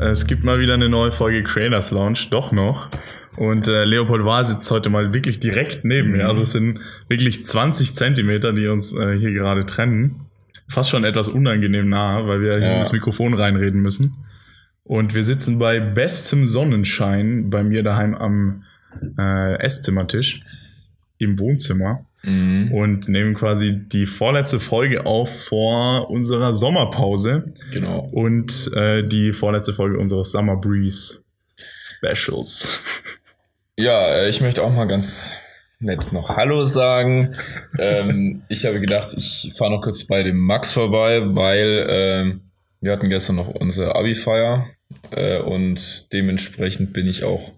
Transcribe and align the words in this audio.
So. 0.00 0.06
Es 0.06 0.26
gibt 0.26 0.44
mal 0.44 0.58
wieder 0.60 0.74
eine 0.74 0.88
neue 0.88 1.12
Folge 1.12 1.42
Creators 1.42 1.90
Lounge, 1.90 2.18
doch 2.30 2.52
noch. 2.52 2.88
Und 3.36 3.68
äh, 3.68 3.84
Leopold 3.84 4.24
Wahl 4.24 4.44
sitzt 4.44 4.70
heute 4.70 4.90
mal 4.90 5.14
wirklich 5.14 5.40
direkt 5.40 5.84
neben 5.84 6.12
mir. 6.12 6.26
Also 6.28 6.42
es 6.42 6.52
sind 6.52 6.80
wirklich 7.08 7.46
20 7.46 7.94
Zentimeter, 7.94 8.52
die 8.52 8.66
uns 8.66 8.92
äh, 8.92 9.18
hier 9.18 9.32
gerade 9.32 9.66
trennen. 9.66 10.26
Fast 10.68 10.90
schon 10.90 11.04
etwas 11.04 11.28
unangenehm 11.28 11.88
nah, 11.88 12.26
weil 12.26 12.40
wir 12.40 12.58
hier 12.58 12.68
Ja. 12.68 12.80
ins 12.80 12.92
Mikrofon 12.92 13.34
reinreden 13.34 13.80
müssen. 13.80 14.24
Und 14.84 15.14
wir 15.14 15.22
sitzen 15.24 15.58
bei 15.58 15.78
bestem 15.80 16.46
Sonnenschein 16.46 17.50
bei 17.50 17.62
mir 17.62 17.82
daheim 17.82 18.14
am 18.14 18.64
äh, 19.18 19.54
Esszimmertisch 19.62 20.42
im 21.18 21.38
Wohnzimmer 21.38 22.06
Mhm. 22.22 22.72
und 22.72 23.08
nehmen 23.08 23.34
quasi 23.34 23.72
die 23.74 24.04
vorletzte 24.06 24.60
Folge 24.60 25.06
auf 25.06 25.44
vor 25.44 26.10
unserer 26.10 26.54
Sommerpause 26.54 27.52
Genau. 27.72 28.00
und 28.12 28.70
äh, 28.74 29.02
die 29.06 29.32
vorletzte 29.32 29.72
Folge 29.72 29.98
unseres 29.98 30.30
Summer 30.32 30.56
Breeze 30.56 31.22
Specials. 31.82 32.80
Ja, 33.78 34.08
äh, 34.08 34.28
ich 34.28 34.42
möchte 34.42 34.62
auch 34.62 34.70
mal 34.72 34.84
ganz 34.86 35.32
nett 35.78 36.12
noch 36.12 36.36
Hallo 36.36 36.66
sagen. 36.66 37.34
ähm, 37.78 38.42
ich 38.50 38.66
habe 38.66 38.78
gedacht, 38.78 39.14
ich 39.16 39.54
fahre 39.56 39.70
noch 39.70 39.80
kurz 39.80 40.04
bei 40.04 40.22
dem 40.22 40.36
Max 40.36 40.72
vorbei, 40.72 41.22
weil 41.24 41.86
ähm, 41.88 42.40
wir 42.82 42.92
hatten 42.92 43.08
gestern 43.08 43.36
noch 43.36 43.48
unsere 43.48 43.94
Abi-Feier 43.96 44.66
äh, 45.12 45.38
und 45.38 46.12
dementsprechend 46.12 46.92
bin 46.92 47.06
ich 47.06 47.24
auch 47.24 47.52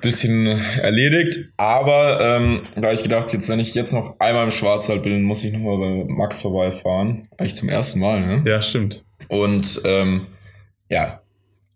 bisschen 0.00 0.46
erledigt. 0.82 1.50
Aber 1.56 2.18
ähm, 2.20 2.62
da 2.76 2.82
habe 2.82 2.94
ich 2.94 3.02
gedacht, 3.02 3.32
jetzt 3.32 3.48
wenn 3.48 3.60
ich 3.60 3.74
jetzt 3.74 3.92
noch 3.92 4.18
einmal 4.20 4.44
im 4.44 4.50
Schwarzwald 4.50 5.02
bin, 5.02 5.22
muss 5.22 5.44
ich 5.44 5.52
nochmal 5.52 5.78
bei 5.78 6.04
Max 6.12 6.40
vorbeifahren. 6.42 7.28
Eigentlich 7.38 7.54
zum 7.56 7.68
ersten 7.68 8.00
Mal, 8.00 8.20
ne? 8.26 8.42
Ja, 8.50 8.60
stimmt. 8.62 9.04
Und 9.28 9.80
ähm, 9.84 10.26
ja, 10.90 11.20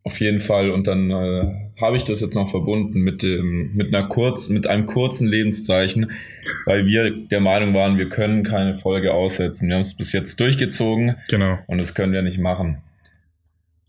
auf 0.03 0.21
jeden 0.21 0.41
Fall. 0.41 0.71
Und 0.71 0.87
dann 0.87 1.11
äh, 1.11 1.53
habe 1.81 1.97
ich 1.97 2.05
das 2.05 2.21
jetzt 2.21 2.35
noch 2.35 2.49
verbunden 2.49 3.01
mit 3.01 3.23
dem, 3.23 3.73
mit 3.75 3.95
einer 3.95 4.09
kurz, 4.09 4.49
mit 4.49 4.67
einem 4.67 4.87
kurzen 4.87 5.27
Lebenszeichen, 5.27 6.11
weil 6.65 6.87
wir 6.87 7.11
der 7.11 7.41
Meinung 7.41 7.75
waren, 7.75 7.99
wir 7.99 8.09
können 8.09 8.43
keine 8.45 8.77
Folge 8.77 9.13
aussetzen. 9.13 9.69
Wir 9.69 9.75
haben 9.77 9.83
es 9.83 9.95
bis 9.95 10.13
jetzt 10.13 10.39
durchgezogen 10.41 11.17
Genau. 11.29 11.59
und 11.67 11.79
das 11.79 11.95
können 11.95 12.13
wir 12.13 12.23
nicht 12.23 12.39
machen. 12.39 12.79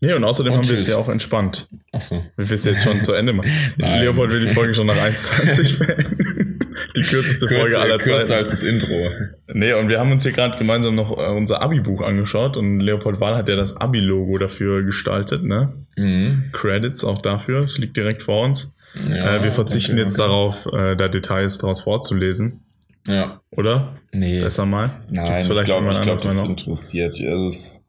Nee, 0.00 0.12
und 0.12 0.22
außerdem 0.22 0.52
Und 0.52 0.58
haben 0.60 0.68
wir 0.68 0.76
es 0.76 0.88
ja 0.88 0.96
auch 0.96 1.08
entspannt. 1.08 1.66
Achso. 1.90 2.24
Wir 2.36 2.50
wissen 2.50 2.68
jetzt 2.72 2.84
schon 2.84 3.02
zu 3.02 3.14
Ende 3.14 3.32
machen. 3.32 3.50
Leopold 3.76 4.30
will 4.32 4.46
die 4.46 4.54
Folge 4.54 4.72
schon 4.74 4.86
nach 4.86 4.96
1,20 4.96 5.78
beenden. 5.86 6.54
Die 6.96 7.02
kürzeste 7.02 7.48
Folge 7.48 7.64
Kürzer, 7.64 7.80
aller 7.80 7.98
kürzer 7.98 8.22
Zeiten. 8.22 8.38
als 8.38 8.50
das 8.50 8.62
Intro. 8.62 9.10
Nee, 9.52 9.72
und 9.72 9.88
wir 9.88 9.98
haben 9.98 10.12
uns 10.12 10.22
hier 10.22 10.30
gerade 10.32 10.56
gemeinsam 10.58 10.94
noch 10.94 11.10
äh, 11.18 11.30
unser 11.30 11.60
Abi-Buch 11.60 12.02
angeschaut 12.02 12.56
und 12.56 12.78
Leopold 12.78 13.18
Wahl 13.18 13.34
hat 13.34 13.48
ja 13.48 13.56
das 13.56 13.76
Abi-Logo 13.76 14.38
dafür 14.38 14.84
gestaltet, 14.84 15.42
ne? 15.42 15.72
Mhm. 15.96 16.50
Credits 16.52 17.02
auch 17.04 17.20
dafür, 17.20 17.62
es 17.64 17.78
liegt 17.78 17.96
direkt 17.96 18.22
vor 18.22 18.44
uns. 18.44 18.74
Ja, 19.08 19.36
äh, 19.38 19.44
wir 19.44 19.50
verzichten 19.52 19.96
danke, 19.96 20.02
jetzt 20.02 20.18
danke. 20.20 20.30
darauf, 20.30 20.66
äh, 20.72 20.94
da 20.96 21.08
Details 21.08 21.58
daraus 21.58 21.80
vorzulesen, 21.80 22.60
Ja. 23.08 23.40
oder? 23.50 23.96
Nee. 24.12 24.40
Besser 24.40 24.64
mal. 24.64 24.90
Nein, 25.10 25.26
Gibt's 25.26 25.48
ich 25.48 25.64
glaube, 25.64 25.90
glaub, 26.00 26.22
das 26.22 26.44
interessiert. 26.44 27.20
Also 27.20 27.46
es 27.48 27.84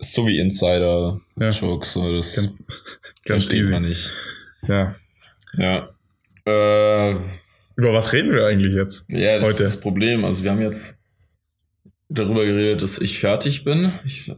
so 0.00 0.26
wie 0.26 0.38
Insider-Jokes. 0.38 1.92
So, 1.92 2.12
das 2.12 2.34
Ganz, 2.36 2.58
ganz 3.24 3.44
versteht 3.44 3.60
easy. 3.62 3.72
man 3.72 3.82
nicht. 3.82 4.10
Ja. 4.66 4.96
Ja. 5.56 5.88
Äh, 6.46 7.12
Über 7.76 7.92
was 7.92 8.12
reden 8.12 8.32
wir 8.32 8.46
eigentlich 8.46 8.74
jetzt? 8.74 9.04
ja, 9.08 9.36
das 9.36 9.44
Heute. 9.44 9.52
ist 9.64 9.74
das 9.74 9.80
Problem. 9.80 10.24
Also 10.24 10.42
wir 10.44 10.50
haben 10.50 10.62
jetzt 10.62 10.98
darüber 12.08 12.44
geredet, 12.44 12.82
dass 12.82 12.98
ich 12.98 13.18
fertig 13.18 13.64
bin. 13.64 13.92
Ich, 14.04 14.30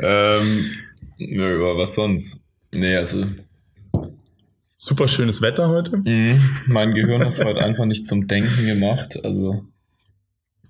ähm, 0.00 0.70
nö, 1.18 1.56
über 1.56 1.76
was 1.76 1.94
sonst? 1.94 2.42
Nee, 2.72 2.96
also 2.96 3.26
Super 4.78 5.08
schönes 5.08 5.40
Wetter 5.40 5.68
heute. 5.70 5.96
mh, 5.96 6.38
mein 6.66 6.92
Gehirn 6.92 7.22
ist 7.22 7.42
heute 7.42 7.64
einfach 7.64 7.86
nicht 7.86 8.04
zum 8.04 8.26
Denken 8.28 8.66
gemacht. 8.66 9.18
Also 9.24 9.64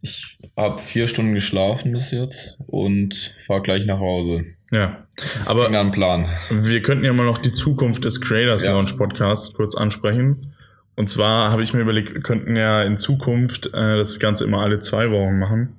ich 0.07 0.39
habe 0.57 0.81
vier 0.81 1.09
Stunden 1.09 1.35
geschlafen 1.35 1.93
bis 1.93 2.13
jetzt 2.13 2.59
und 2.67 3.35
fahr 3.45 3.61
gleich 3.63 3.87
nach 3.87 3.99
Hause. 3.99 4.45
Ja. 4.71 5.07
Das 5.17 5.49
Aber- 5.49 5.65
ging 5.65 5.73
dem 5.73 5.91
Plan. 5.91 6.29
Wir 6.51 6.83
könnten 6.83 7.05
ja 7.05 7.13
mal 7.13 7.27
noch 7.27 7.39
die 7.39 7.53
Zukunft 7.53 8.05
des 8.05 8.21
Creators 8.21 8.65
Ja. 8.65 8.73
Launch 8.73 8.97
Podcast 8.97 9.55
kurz 9.55 9.77
ansprechen. 9.77 10.53
Und 10.95 11.09
zwar 11.11 11.51
habe 11.51 11.63
ich 11.63 11.75
mir 11.75 11.81
überlegt, 11.81 12.15
wir 12.15 12.23
könnten 12.23 12.57
ja 12.57 12.83
in 12.83 12.99
Zukunft 12.99 13.67
äh, 13.67 13.97
das 13.97 14.19
Ganze 14.19 14.45
immer 14.45 14.61
alle 14.63 14.81
zwei 14.81 15.11
Wochen 15.11 15.39
machen, 15.39 15.75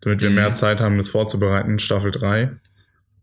damit 0.00 0.20
wir 0.20 0.30
Mhm. 0.30 0.36
mehr 0.36 0.54
Zeit 0.54 0.80
haben, 0.80 0.96
das 0.96 1.10
vorzubereiten, 1.10 1.78
Staffel 1.78 2.10
3. 2.12 2.50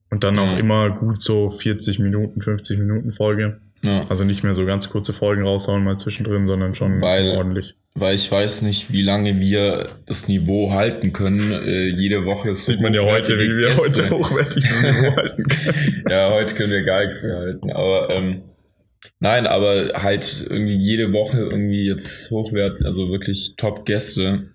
Und 0.09 0.23
dann 0.25 0.37
auch 0.39 0.51
Ja. 0.51 0.57
immer 0.59 0.89
gut 0.91 1.23
so 1.23 1.49
40 1.49 1.99
Minuten, 1.99 2.41
50 2.41 2.77
Minuten 2.77 3.11
Folge. 3.13 3.61
Ja. 3.83 4.05
Also 4.09 4.23
nicht 4.23 4.43
mehr 4.43 4.53
so 4.53 4.65
ganz 4.65 4.89
kurze 4.89 5.13
Folgen 5.13 5.43
raushauen 5.43 5.83
mal 5.83 5.97
zwischendrin, 5.97 6.45
sondern 6.47 6.75
schon 6.75 7.01
Weil- 7.01 7.31
ordentlich. 7.35 7.73
Weil 7.93 8.15
ich 8.15 8.31
weiß 8.31 8.61
nicht, 8.61 8.93
wie 8.93 9.01
lange 9.01 9.41
wir 9.41 9.89
das 10.05 10.29
Niveau 10.29 10.71
halten 10.71 11.11
können. 11.11 11.51
Äh, 11.51 11.87
jede 11.87 12.23
Woche 12.25 12.51
ist 12.51 12.65
Sieht 12.65 12.79
man 12.79 12.93
ja 12.93 13.01
heute, 13.01 13.37
wie 13.37 13.49
wir 13.49 13.67
Gäste. 13.67 14.03
heute 14.09 14.11
hochwertig 14.17 14.63
das 14.63 14.81
Niveau 14.81 15.15
halten 15.17 15.43
können. 15.43 16.03
Ja, 16.09 16.31
heute 16.31 16.55
können 16.55 16.71
wir 16.71 16.83
gar 16.83 17.01
nichts 17.01 17.21
mehr 17.21 17.35
halten. 17.35 17.69
Aber 17.73 18.09
ähm, 18.11 18.43
nein, 19.19 19.45
aber 19.45 19.91
halt 20.01 20.47
irgendwie 20.49 20.75
jede 20.77 21.11
Woche 21.11 21.39
irgendwie 21.41 21.85
jetzt 21.85 22.31
hochwerten, 22.31 22.85
also 22.85 23.09
wirklich 23.09 23.55
Top-Gäste. 23.57 24.51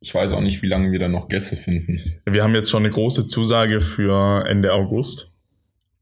Ich 0.00 0.12
weiß 0.12 0.32
auch 0.32 0.40
nicht, 0.40 0.60
wie 0.62 0.68
lange 0.68 0.90
wir 0.90 0.98
dann 0.98 1.12
noch 1.12 1.28
Gäste 1.28 1.54
finden. 1.54 2.00
Wir 2.28 2.42
haben 2.42 2.56
jetzt 2.56 2.70
schon 2.70 2.84
eine 2.84 2.92
große 2.92 3.26
Zusage 3.26 3.80
für 3.80 4.44
Ende 4.48 4.72
August. 4.72 5.30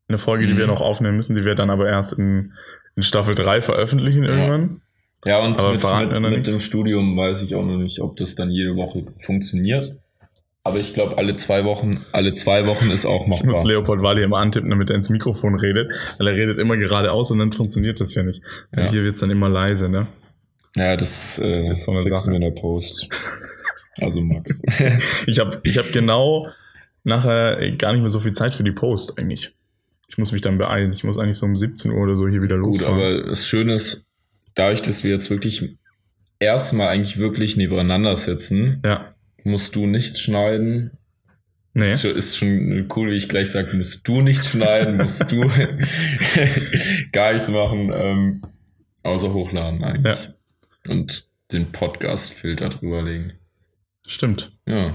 Eine 0.09 0.19
Folge, 0.19 0.47
die 0.47 0.55
Mhm. 0.55 0.59
wir 0.59 0.67
noch 0.67 0.81
aufnehmen 0.81 1.17
müssen, 1.17 1.35
die 1.35 1.45
wir 1.45 1.55
dann 1.55 1.71
aber 1.71 1.89
erst 1.89 2.13
in, 2.15 2.53
in 2.95 3.03
Staffel 3.03 3.35
3 3.35 3.61
veröffentlichen 3.61 4.25
irgendwann. 4.25 4.81
Ja, 5.25 5.39
und 5.45 5.61
Aber 5.61 5.73
mit, 5.73 5.83
mit, 5.83 6.21
noch 6.23 6.31
mit 6.31 6.47
dem 6.47 6.61
Studium 6.61 7.17
weiß 7.17 7.43
ich 7.43 7.55
auch 7.55 7.65
noch 7.65 7.79
nicht, 7.79 8.01
ob 8.01 8.17
das 8.17 8.35
dann 8.37 8.51
jede 8.51 8.77
Woche 8.77 9.05
funktioniert. 9.19 9.97
Aber 10.63 10.79
ich 10.79 10.95
glaube, 10.95 11.17
alle 11.19 11.35
zwei 11.35 11.65
Wochen, 11.65 12.01
alle 12.13 12.33
zwei 12.33 12.67
Wochen 12.67 12.91
ist 12.91 13.07
auch 13.07 13.23
Ich 13.27 13.29
muss 13.29 13.43
machbar. 13.45 13.65
Leopold 13.67 14.03
Wally 14.03 14.23
immer 14.23 14.39
antippen, 14.39 14.71
damit 14.71 14.91
er 14.91 14.97
ins 14.97 15.09
Mikrofon 15.09 15.55
redet, 15.57 15.93
weil 16.19 16.29
er 16.29 16.35
redet 16.35 16.59
immer 16.59 16.77
geradeaus 16.77 17.31
und 17.31 17.39
dann 17.39 17.53
funktioniert 17.53 18.01
das 18.01 18.15
ja 18.15 18.23
nicht. 18.23 18.43
Ja. 18.77 18.91
Hier 18.91 19.03
wird's 19.05 19.21
dann 19.21 19.31
immer 19.31 19.49
leise, 19.49 19.89
ne? 19.89 20.07
Ja, 20.77 20.97
das, 20.97 21.39
äh, 21.39 21.67
Das 21.69 21.79
ist 21.79 21.85
so 21.85 21.93
eine 21.93 22.03
fixen 22.03 22.17
Sache. 22.17 22.31
wir 22.31 22.37
in 22.37 22.43
der 22.55 22.61
Post. 22.61 23.09
Also 24.01 24.21
Max. 24.21 24.61
Ich 25.27 25.39
habe 25.41 25.59
ich 25.65 25.79
hab 25.79 25.91
genau 25.93 26.49
nachher 27.03 27.73
gar 27.79 27.93
nicht 27.93 28.01
mehr 28.01 28.11
so 28.11 28.21
viel 28.21 28.33
Zeit 28.35 28.55
für 28.55 28.63
die 28.65 28.73
Post 28.73 29.19
eigentlich. 29.19 29.55
Ich 30.09 30.19
muss 30.19 30.33
mich 30.33 30.43
dann 30.43 30.59
beeilen. 30.59 30.93
Ich 30.93 31.05
muss 31.05 31.19
eigentlich 31.19 31.37
so 31.39 31.47
um 31.47 31.57
17 31.57 31.91
Uhr 31.91 32.03
oder 32.03 32.17
so 32.17 32.29
hier 32.29 32.43
wieder 32.43 32.59
Gut, 32.59 32.79
losfahren. 32.79 32.95
aber 32.95 33.23
das 33.25 33.47
Schöne 33.47 33.75
ist, 33.75 34.05
dadurch, 34.55 34.83
dass 34.83 35.05
wir 35.05 35.11
jetzt 35.11 35.31
wirklich 35.31 35.77
erstmal 36.39 36.89
eigentlich 36.89 37.19
wirklich 37.19 37.57
nebeneinander 37.57 38.17
sitzen, 38.17 38.81
ja. 38.85 39.15
musst 39.45 39.75
du 39.77 39.87
nicht 39.87 40.19
schneiden. 40.19 40.93
Nee. 41.75 41.91
Ist, 41.91 42.03
schon, 42.03 42.17
ist 42.17 42.37
schon 42.37 42.89
cool, 42.95 43.11
wie 43.11 43.17
ich 43.17 43.29
gleich 43.29 43.51
sage, 43.51 43.77
musst 43.77 44.07
du 44.09 44.23
nicht 44.23 44.45
schneiden, 44.45 44.97
musst 45.03 45.31
du 45.31 45.41
gar 47.13 47.33
nichts 47.33 47.49
machen, 47.49 47.93
ähm, 47.95 48.43
außer 49.03 49.33
hochladen 49.33 49.85
eigentlich. 49.85 50.31
Und 50.89 51.27
den 51.53 51.71
Podcast-Filter 51.73 52.71
drüberlegen. 52.71 53.35
Stimmt. 54.07 54.53
Ja, 54.67 54.95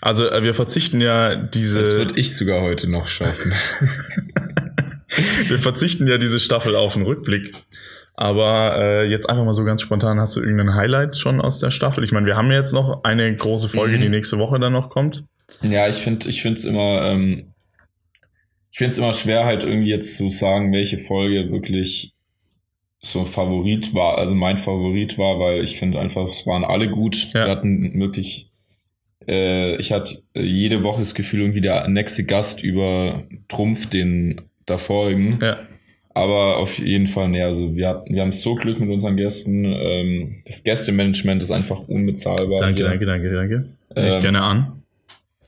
Also 0.00 0.28
äh, 0.30 0.42
wir 0.42 0.54
verzichten 0.54 1.00
ja 1.00 1.34
diese. 1.36 1.80
das 1.80 1.96
würde 1.96 2.18
ich 2.18 2.34
sogar 2.36 2.62
heute 2.62 2.90
noch 2.90 3.06
schaffen. 3.08 3.52
Wir 5.46 5.58
verzichten 5.60 6.08
ja 6.08 6.18
diese 6.18 6.40
Staffel 6.40 6.74
auf 6.74 6.96
einen 6.96 7.04
Rückblick. 7.06 7.52
Aber 8.14 8.76
äh, 8.78 9.08
jetzt 9.08 9.28
einfach 9.28 9.44
mal 9.44 9.54
so 9.54 9.64
ganz 9.64 9.80
spontan, 9.82 10.18
hast 10.18 10.34
du 10.34 10.40
irgendein 10.40 10.74
Highlight 10.74 11.16
schon 11.16 11.40
aus 11.40 11.60
der 11.60 11.70
Staffel? 11.70 12.02
Ich 12.02 12.10
meine, 12.12 12.26
wir 12.26 12.36
haben 12.36 12.50
jetzt 12.50 12.72
noch 12.72 13.04
eine 13.04 13.34
große 13.36 13.68
Folge, 13.68 13.96
Mhm. 13.96 14.02
die 14.02 14.08
nächste 14.08 14.38
Woche 14.38 14.58
dann 14.58 14.72
noch 14.72 14.88
kommt. 14.90 15.24
Ja, 15.62 15.88
ich 15.88 15.96
finde 15.96 16.28
ich 16.28 16.42
finde 16.42 16.58
es 16.58 16.64
immer 16.64 17.02
ähm, 17.04 17.52
ich 18.72 18.78
finde 18.78 18.90
es 18.92 18.98
immer 18.98 19.12
schwer 19.12 19.44
halt 19.44 19.62
irgendwie 19.62 19.90
jetzt 19.90 20.16
zu 20.16 20.30
sagen, 20.30 20.72
welche 20.72 20.98
Folge 20.98 21.50
wirklich 21.52 22.14
so 23.00 23.20
ein 23.20 23.26
Favorit 23.26 23.94
war, 23.94 24.18
also 24.18 24.34
mein 24.34 24.58
Favorit 24.58 25.18
war, 25.18 25.38
weil 25.38 25.62
ich 25.62 25.78
finde 25.78 26.00
einfach, 26.00 26.24
es 26.24 26.46
waren 26.46 26.64
alle 26.64 26.88
gut. 26.90 27.28
Ja. 27.34 27.44
Wir 27.44 27.50
hatten 27.50 28.00
wirklich 28.00 28.50
äh, 29.28 29.76
ich 29.76 29.92
hatte 29.92 30.22
äh, 30.34 30.42
jede 30.42 30.82
Woche 30.82 31.00
das 31.00 31.14
Gefühl, 31.14 31.40
irgendwie 31.40 31.60
der 31.60 31.88
nächste 31.88 32.24
Gast 32.24 32.62
übertrumpft 32.62 33.92
den 33.92 34.40
davorigen. 34.66 35.38
Ja, 35.42 35.58
Aber 36.14 36.58
auf 36.58 36.78
jeden 36.78 37.06
Fall, 37.06 37.28
nee, 37.28 37.42
also 37.42 37.74
wir, 37.76 37.88
hatten, 37.88 38.14
wir 38.14 38.22
haben 38.22 38.32
so 38.32 38.54
Glück 38.54 38.80
mit 38.80 38.90
unseren 38.90 39.16
Gästen. 39.16 39.64
Ähm, 39.64 40.42
das 40.46 40.62
Gästemanagement 40.64 41.42
ist 41.42 41.50
einfach 41.50 41.80
unbezahlbar. 41.88 42.60
danke, 42.60 42.76
hier. 42.76 42.88
danke, 42.88 43.06
danke, 43.06 43.32
danke. 43.32 43.68
Nehme 43.94 44.08
ich 44.08 44.14
Ähm, 44.16 44.20
gerne 44.22 44.42
an. 44.42 44.82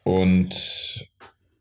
Und 0.04 1.06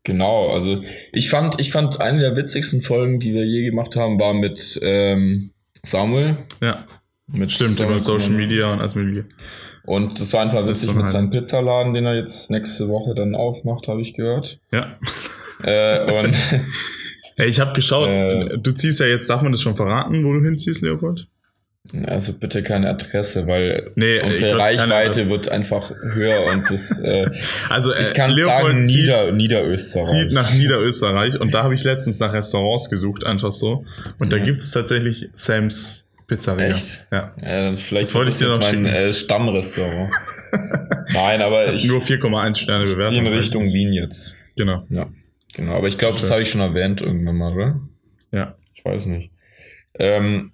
genau, 0.04 0.50
also 0.52 0.80
ich 1.12 1.28
fand, 1.30 1.58
ich 1.58 1.72
fand 1.72 2.00
eine 2.00 2.20
der 2.20 2.36
witzigsten 2.36 2.82
Folgen, 2.82 3.18
die 3.18 3.34
wir 3.34 3.44
je 3.44 3.64
gemacht 3.64 3.96
haben, 3.96 4.20
war 4.20 4.34
mit 4.34 4.78
ähm, 4.82 5.50
Samuel. 5.82 6.36
Ja, 6.60 6.86
Mit 7.28 7.50
Stimmt, 7.52 7.80
über 7.80 7.98
Social 7.98 8.30
Media 8.30 8.72
und 8.72 8.78
alles 8.80 8.94
mögliche. 8.94 9.24
Und 9.84 10.20
das 10.20 10.32
war 10.32 10.42
einfach 10.42 10.60
Das 10.60 10.68
witzig 10.82 10.88
mit 10.88 10.96
Highlight. 10.98 11.12
seinem 11.12 11.30
Pizzaladen, 11.30 11.92
den 11.94 12.06
er 12.06 12.14
jetzt 12.14 12.50
nächste 12.50 12.88
Woche 12.88 13.14
dann 13.14 13.34
aufmacht, 13.34 13.88
habe 13.88 14.00
ich 14.00 14.14
gehört. 14.14 14.58
Ja. 14.72 14.96
Äh, 15.62 16.12
und 16.24 16.36
Hey, 17.38 17.48
ich 17.48 17.60
habe 17.60 17.72
geschaut, 17.74 18.08
Äh. 18.08 18.56
du 18.58 18.72
ziehst 18.72 18.98
ja 19.00 19.06
jetzt, 19.06 19.28
darf 19.28 19.42
man 19.42 19.52
das 19.52 19.60
schon 19.60 19.76
verraten, 19.76 20.24
wo 20.24 20.32
du 20.32 20.42
hinziehst, 20.42 20.80
Leopold? 20.82 21.26
also 22.06 22.32
bitte 22.32 22.64
keine 22.64 22.88
Adresse, 22.90 23.46
weil 23.46 23.92
Nee, 23.94 24.20
unsere 24.20 24.50
keine 24.58 24.62
Reichweite 24.62 25.28
wird 25.28 25.48
einfach 25.50 25.90
höher 26.14 26.50
und 26.52 26.68
das 26.68 26.98
äh, 26.98 27.30
Also 27.68 27.92
äh, 27.92 28.02
ich 28.02 28.12
kann 28.12 28.34
sagen 28.34 28.84
zieht, 28.84 29.02
Nieder, 29.02 29.30
Niederösterreich. 29.30 30.26
zieht 30.28 30.32
nach 30.34 30.52
Niederösterreich 30.52 31.38
und 31.40 31.54
da 31.54 31.62
habe 31.62 31.74
ich 31.76 31.84
letztens 31.84 32.18
nach 32.18 32.32
Restaurants 32.32 32.90
gesucht, 32.90 33.24
einfach 33.24 33.52
so. 33.52 33.84
Und 34.18 34.32
da 34.32 34.36
Ja. 34.38 34.44
gibt 34.44 34.62
es 34.62 34.72
tatsächlich 34.72 35.28
Sam's 35.34 36.05
Pizzeria. 36.26 36.66
Echt? 36.66 37.06
Ja. 37.12 37.34
Ja, 37.40 37.62
dann 37.62 37.76
vielleicht 37.76 38.08
Das 38.08 38.14
wollte 38.14 38.30
ich 38.30 38.38
dir 38.38 38.48
das 38.48 38.58
noch 38.58 38.72
mein 38.72 38.86
äh, 38.86 39.12
Stammrestaurant. 39.12 40.10
Nein, 41.12 41.40
aber 41.40 41.72
ich, 41.72 41.84
Nur 41.84 42.00
4,1 42.00 42.56
Sterne 42.56 42.86
ziehe 42.86 43.20
in 43.20 43.26
Richtung 43.26 43.64
Wien 43.72 43.92
jetzt. 43.92 44.36
Genau. 44.56 44.84
Ja, 44.90 45.08
genau. 45.54 45.74
Aber 45.74 45.86
ich 45.86 45.98
glaube, 45.98 46.16
das 46.16 46.30
habe 46.30 46.42
ich 46.42 46.50
schon 46.50 46.60
erwähnt 46.60 47.00
irgendwann 47.00 47.36
mal, 47.36 47.52
oder? 47.52 47.80
Ja. 48.32 48.56
Ich 48.74 48.84
weiß 48.84 49.06
nicht. 49.06 49.30
Ähm, 49.98 50.52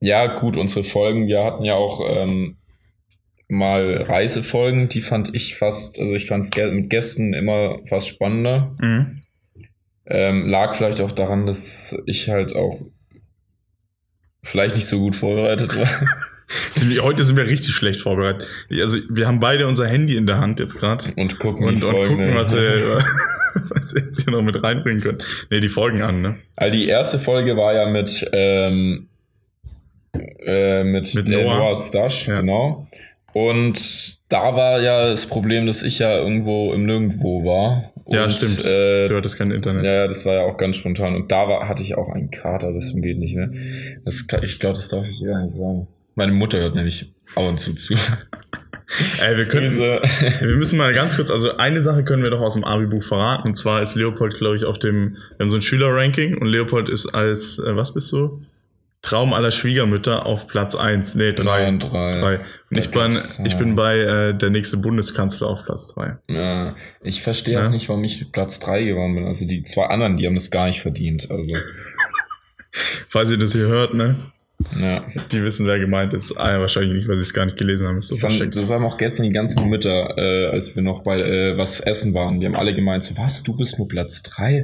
ja, 0.00 0.26
gut, 0.38 0.56
unsere 0.56 0.84
Folgen, 0.84 1.26
wir 1.28 1.44
hatten 1.44 1.64
ja 1.64 1.74
auch 1.74 2.00
ähm, 2.08 2.56
mal 3.48 4.02
Reisefolgen, 4.02 4.88
die 4.88 5.00
fand 5.00 5.34
ich 5.34 5.56
fast, 5.56 5.98
also 5.98 6.14
ich 6.14 6.26
fand 6.26 6.44
es 6.44 6.70
mit 6.72 6.90
Gästen 6.90 7.34
immer 7.34 7.78
fast 7.86 8.08
spannender. 8.08 8.74
Mhm. 8.80 9.22
Ähm, 10.06 10.48
lag 10.48 10.74
vielleicht 10.74 11.00
auch 11.00 11.12
daran, 11.12 11.46
dass 11.46 11.96
ich 12.06 12.28
halt 12.28 12.56
auch 12.56 12.80
vielleicht 14.42 14.74
nicht 14.76 14.86
so 14.86 14.98
gut 14.98 15.14
vorbereitet 15.16 15.76
war. 15.76 15.88
Heute 17.02 17.22
sind 17.24 17.36
wir 17.36 17.46
richtig 17.46 17.74
schlecht 17.74 18.00
vorbereitet. 18.00 18.46
Also 18.80 18.98
wir 19.08 19.26
haben 19.28 19.38
beide 19.38 19.68
unser 19.68 19.86
Handy 19.86 20.16
in 20.16 20.26
der 20.26 20.38
Hand 20.38 20.58
jetzt 20.58 20.76
gerade. 20.76 21.12
Und 21.16 21.38
gucken, 21.38 21.66
Und, 21.68 21.82
und 21.84 22.06
gucken, 22.06 22.34
was 22.34 22.52
wir, 22.54 23.04
was 23.68 23.94
wir 23.94 24.02
jetzt 24.02 24.22
hier 24.24 24.32
noch 24.32 24.42
mit 24.42 24.60
reinbringen 24.62 25.00
können. 25.02 25.18
Ne, 25.50 25.60
die 25.60 25.68
Folgen 25.68 26.02
an, 26.02 26.22
ne? 26.22 26.36
Also 26.56 26.72
die 26.74 26.88
erste 26.88 27.18
Folge 27.18 27.56
war 27.56 27.74
ja 27.74 27.88
mit, 27.88 28.28
ähm, 28.32 29.08
äh, 30.12 30.82
mit, 30.82 31.14
Mit 31.14 31.28
Noah. 31.28 31.58
Noah 31.58 31.76
Stasch, 31.76 32.26
Ja. 32.28 32.40
genau. 32.40 32.88
Und 33.32 34.18
da 34.28 34.54
war 34.56 34.80
ja 34.80 35.08
das 35.10 35.26
Problem, 35.26 35.66
dass 35.66 35.82
ich 35.82 35.98
ja 35.98 36.16
irgendwo 36.18 36.72
im 36.72 36.84
Nirgendwo 36.86 37.44
war. 37.44 37.92
Ja, 38.08 38.24
und, 38.24 38.30
stimmt. 38.32 38.64
Äh, 38.64 39.06
Du 39.08 39.16
hattest 39.16 39.38
kein 39.38 39.50
Internet. 39.52 39.84
ja, 39.84 39.92
ja, 39.94 40.06
das 40.06 40.26
war 40.26 40.34
ja 40.34 40.40
auch 40.42 40.56
ganz 40.56 40.76
spontan. 40.76 41.14
Und 41.14 41.30
da 41.30 41.48
war, 41.48 41.68
hatte 41.68 41.82
ich 41.82 41.96
auch 41.96 42.08
einen 42.08 42.30
Kater, 42.30 42.72
das 42.72 42.92
geht 42.94 43.18
nicht 43.18 43.36
mehr. 43.36 43.50
Das, 44.04 44.26
kann- 44.26 44.42
ich 44.42 44.58
glaube, 44.58 44.74
das 44.74 44.88
darf 44.88 45.06
ich 45.08 45.24
gar 45.24 45.40
nicht 45.42 45.52
sagen. 45.54 45.86
Meine 46.16 46.32
Mutter 46.32 46.58
hört 46.58 46.74
nämlich 46.74 47.12
ab 47.36 47.44
und 47.48 47.58
zu 47.58 47.72
zu. 47.74 47.94
Ey, 49.24 49.36
wir 49.36 49.46
können, 49.46 49.66
Diese, 49.68 50.00
wir 50.40 50.56
müssen 50.56 50.76
mal 50.76 50.92
ganz 50.92 51.14
kurz, 51.14 51.30
also 51.30 51.56
eine 51.56 51.80
Sache 51.80 52.02
können 52.02 52.24
wir 52.24 52.30
doch 52.30 52.40
aus 52.40 52.54
dem 52.54 52.64
Abi-Buch 52.64 53.04
verraten. 53.04 53.46
Und 53.46 53.54
zwar 53.54 53.80
ist 53.80 53.94
Leopold, 53.94 54.34
glaube 54.34 54.56
ich, 54.56 54.64
auf 54.64 54.80
dem, 54.80 55.12
wir 55.36 55.44
haben 55.44 55.48
so 55.48 55.56
ein 55.56 55.62
Schülerranking 55.62 56.36
und 56.38 56.48
Leopold 56.48 56.88
ist 56.88 57.06
als, 57.14 57.60
äh, 57.60 57.76
was 57.76 57.94
bist 57.94 58.10
du? 58.10 58.42
Traum 59.02 59.32
aller 59.32 59.50
Schwiegermütter 59.50 60.26
auf 60.26 60.46
Platz 60.46 60.74
1. 60.74 61.14
Nee, 61.14 61.32
3. 61.32 61.42
Drei 61.42 61.68
und 61.68 61.78
drei. 61.80 62.20
Drei. 62.20 62.36
Und 62.70 62.76
ich 62.76 62.90
bin, 62.90 63.10
gibt's, 63.12 63.40
ich 63.44 63.54
äh, 63.54 63.56
bin 63.56 63.74
bei 63.74 63.98
äh, 63.98 64.34
der 64.34 64.50
nächste 64.50 64.76
Bundeskanzler 64.76 65.46
auf 65.48 65.64
Platz 65.64 65.94
3. 65.94 66.18
ja, 66.28 66.76
ich 67.02 67.22
verstehe 67.22 67.54
Ja. 67.54 67.66
auch 67.66 67.70
nicht, 67.70 67.88
warum 67.88 68.04
ich 68.04 68.30
Platz 68.30 68.58
drei 68.60 68.84
geworden 68.84 69.14
bin. 69.14 69.24
Also 69.26 69.46
die 69.46 69.62
zwei 69.62 69.86
anderen, 69.86 70.16
die 70.18 70.26
haben 70.26 70.34
das 70.34 70.50
gar 70.50 70.66
nicht 70.66 70.80
verdient. 70.82 71.30
Also, 71.30 71.54
Falls 73.08 73.30
ihr 73.30 73.38
das 73.38 73.52
hier 73.52 73.66
hört, 73.68 73.94
ne? 73.94 74.16
ja. 74.78 75.02
Die 75.32 75.42
wissen, 75.42 75.66
wer 75.66 75.78
gemeint 75.78 76.12
ist. 76.12 76.36
Ah, 76.36 76.52
ja, 76.52 76.60
wahrscheinlich 76.60 76.92
nicht, 76.92 77.08
weil 77.08 77.16
sie 77.16 77.22
es 77.22 77.32
gar 77.32 77.46
nicht 77.46 77.56
gelesen 77.56 77.88
haben. 77.88 77.98
So 78.02 78.14
Das 78.14 78.22
haben, 78.22 78.50
das 78.50 78.70
haben 78.70 78.84
auch 78.84 78.98
gestern 78.98 79.24
die 79.24 79.32
ganzen 79.32 79.66
Mütter, 79.70 80.16
äh, 80.18 80.48
als 80.48 80.76
wir 80.76 80.82
noch 80.82 81.02
bei 81.02 81.16
äh, 81.16 81.56
was 81.56 81.80
essen 81.80 82.12
waren. 82.12 82.38
Die 82.38 82.46
haben 82.46 82.54
alle 82.54 82.74
gemeint, 82.74 83.02
so, 83.02 83.16
was, 83.16 83.42
du 83.42 83.56
bist 83.56 83.78
nur 83.78 83.88
Platz 83.88 84.22
drei? 84.22 84.62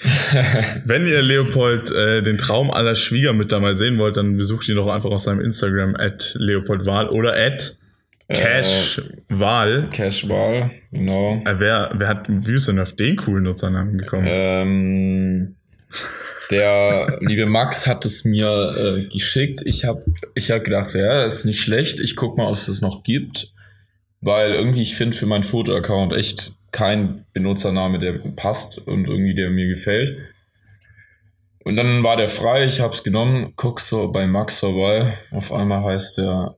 Wenn 0.86 1.06
ihr 1.06 1.20
Leopold 1.20 1.90
äh, 1.90 2.22
den 2.22 2.38
Traum 2.38 2.70
aller 2.70 2.94
Schwiegermütter 2.94 3.60
mal 3.60 3.76
sehen 3.76 3.98
wollt, 3.98 4.16
dann 4.16 4.36
besucht 4.36 4.68
ihn 4.68 4.76
doch 4.76 4.88
einfach 4.88 5.10
auf 5.10 5.20
seinem 5.20 5.40
Instagram 5.40 5.94
at 5.96 6.34
leopoldwahl 6.38 7.08
oder 7.08 7.34
at 7.36 7.76
cashwahl. 8.28 9.88
Cashwall, 9.92 10.70
genau. 10.90 11.42
Äh, 11.44 11.58
wer, 11.58 11.90
wer 11.94 12.08
hat, 12.08 12.28
wie 12.28 12.54
ist 12.54 12.68
denn 12.68 12.78
auf 12.78 12.94
den 12.94 13.16
coolen 13.16 13.44
Nutzernamen 13.44 13.98
gekommen? 13.98 14.26
Ähm, 14.26 15.56
der 16.50 17.18
liebe 17.20 17.46
Max 17.46 17.86
hat 17.86 18.06
es 18.06 18.24
mir 18.24 18.74
äh, 18.76 19.12
geschickt. 19.12 19.60
Ich 19.64 19.84
habe 19.84 20.02
ich 20.34 20.50
hab 20.50 20.64
gedacht, 20.64 20.94
ja, 20.94 21.24
ist 21.24 21.44
nicht 21.44 21.60
schlecht. 21.60 22.00
Ich 22.00 22.16
guck 22.16 22.38
mal, 22.38 22.46
ob 22.46 22.54
es 22.54 22.66
das 22.66 22.80
noch 22.80 23.02
gibt. 23.02 23.52
Weil 24.22 24.52
irgendwie, 24.52 24.82
ich 24.82 24.96
finde 24.96 25.16
für 25.16 25.26
meinen 25.26 25.44
Foto-Account 25.44 26.12
echt 26.12 26.54
kein 26.72 27.24
Benutzername, 27.32 27.98
der 27.98 28.12
passt 28.36 28.78
und 28.78 29.08
irgendwie 29.08 29.34
der 29.34 29.50
mir 29.50 29.68
gefällt. 29.68 30.16
Und 31.64 31.76
dann 31.76 32.02
war 32.02 32.16
der 32.16 32.28
frei, 32.28 32.64
ich 32.64 32.80
habe 32.80 32.94
es 32.94 33.04
genommen, 33.04 33.52
guck 33.56 33.80
so 33.80 34.10
bei 34.10 34.26
Max 34.26 34.60
vorbei. 34.60 35.18
Auf 35.30 35.52
einmal 35.52 35.84
heißt 35.84 36.18
der, 36.18 36.56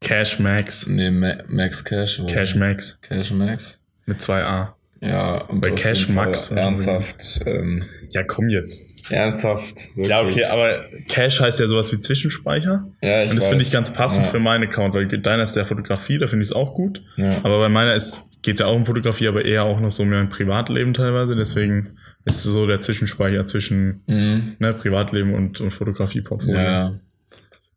Cash 0.00 0.38
Max. 0.38 0.86
nee, 0.86 1.10
Ma 1.10 1.34
Max 1.46 1.84
Cash. 1.84 2.22
Cash. 2.26 2.54
Max. 2.54 2.98
Cash 3.02 3.32
Max. 3.32 3.78
Mit 4.06 4.22
zwei 4.22 4.42
A. 4.44 4.74
Ja, 5.02 5.42
und 5.44 5.60
Bei 5.60 5.70
Cash 5.72 6.08
Max. 6.08 6.50
Ernsthaft, 6.50 7.40
ähm, 7.46 7.84
Ja, 8.10 8.22
komm 8.22 8.48
jetzt. 8.48 8.90
ernsthaft. 9.10 9.74
Ja, 9.96 10.20
wirklich. 10.22 10.36
okay, 10.36 10.44
aber 10.44 10.84
Cash 11.08 11.40
heißt 11.40 11.60
ja 11.60 11.66
sowas 11.66 11.92
wie 11.92 12.00
Zwischenspeicher. 12.00 12.86
Ja, 13.02 13.22
ich 13.24 13.30
Und 13.30 13.36
das 13.36 13.46
finde 13.46 13.62
ich 13.64 13.70
ganz 13.70 13.92
passend 13.92 14.24
Ja. 14.26 14.30
für 14.30 14.38
meinen 14.38 14.64
Account, 14.64 14.94
weil 14.94 15.06
deiner 15.06 15.42
ist 15.42 15.54
der 15.56 15.66
Fotografie, 15.66 16.18
da 16.18 16.26
finde 16.28 16.42
ich 16.44 16.50
es 16.50 16.56
auch 16.56 16.74
gut. 16.74 17.02
Ja. 17.16 17.30
Aber 17.42 17.58
bei 17.60 17.68
meiner 17.68 17.94
ist, 17.94 18.26
geht 18.42 18.54
es 18.54 18.60
ja 18.60 18.66
auch 18.66 18.76
um 18.76 18.86
Fotografie, 18.86 19.28
aber 19.28 19.44
eher 19.44 19.64
auch 19.64 19.80
noch 19.80 19.90
so 19.90 20.02
um 20.02 20.10
mein 20.10 20.28
Privatleben 20.28 20.94
teilweise. 20.94 21.36
Deswegen 21.36 21.96
ist 22.24 22.42
so 22.42 22.66
der 22.66 22.80
Zwischenspeicher 22.80 23.44
zwischen 23.46 24.02
Mhm. 24.06 24.56
ne, 24.58 24.74
Privatleben 24.74 25.34
und, 25.34 25.60
und 25.60 25.70
Fotografie-Portfolio. 25.72 26.60
Ja. 26.60 27.00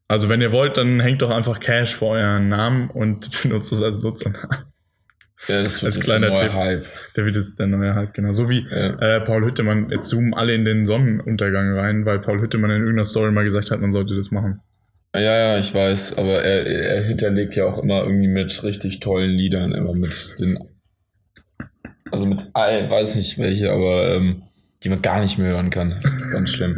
Also 0.07 0.29
wenn 0.29 0.41
ihr 0.41 0.51
wollt, 0.51 0.77
dann 0.77 0.99
hängt 0.99 1.21
doch 1.21 1.31
einfach 1.31 1.59
Cash 1.59 1.95
vor 1.95 2.15
euren 2.17 2.49
Namen 2.49 2.89
und 2.89 3.29
benutzt 3.43 3.71
es 3.71 3.81
als 3.81 3.99
Nutzernamen. 3.99 4.49
ja, 5.47 5.61
das 5.63 5.81
wird 5.81 5.85
Als 5.87 5.95
jetzt 5.95 6.03
kleiner 6.03 6.35
Tipp. 6.35 6.53
Hype. 6.53 6.85
Der 7.15 7.25
wird 7.25 7.35
jetzt 7.35 7.57
der 7.57 7.67
neue 7.67 7.95
Hype, 7.95 8.13
genau. 8.13 8.31
So 8.31 8.49
wie 8.49 8.67
Ja. 8.69 8.99
äh, 8.99 9.21
Paul 9.21 9.43
Hüttemann, 9.45 9.89
jetzt 9.89 10.09
zoomen 10.09 10.33
alle 10.33 10.53
in 10.53 10.65
den 10.65 10.85
Sonnenuntergang 10.85 11.73
rein, 11.77 12.05
weil 12.05 12.19
Paul 12.19 12.41
Hüttemann 12.41 12.69
in 12.71 12.77
irgendeiner 12.81 13.05
Story 13.05 13.31
mal 13.31 13.43
gesagt 13.43 13.71
hat, 13.71 13.79
man 13.81 13.91
sollte 13.91 14.15
das 14.15 14.29
machen. 14.31 14.59
Ja, 15.15 15.21
ja, 15.21 15.59
ich 15.59 15.73
weiß, 15.73 16.17
aber 16.17 16.43
er, 16.43 16.65
er 16.65 17.03
hinterlegt 17.03 17.55
ja 17.55 17.65
auch 17.65 17.77
immer 17.77 18.03
irgendwie 18.03 18.27
mit 18.27 18.63
richtig 18.63 18.99
tollen 18.99 19.31
Liedern, 19.31 19.71
immer 19.73 19.93
mit 19.93 20.35
den. 20.39 20.57
Also 22.11 22.25
mit 22.25 22.49
all, 22.53 22.89
weiß 22.89 23.15
nicht 23.15 23.37
welche, 23.37 23.71
aber 23.71 24.15
ähm, 24.15 24.43
die 24.83 24.89
man 24.89 25.01
gar 25.01 25.21
nicht 25.21 25.37
mehr 25.37 25.49
hören 25.49 25.69
kann. 25.69 25.99
Ganz 26.31 26.51
schlimm. 26.51 26.75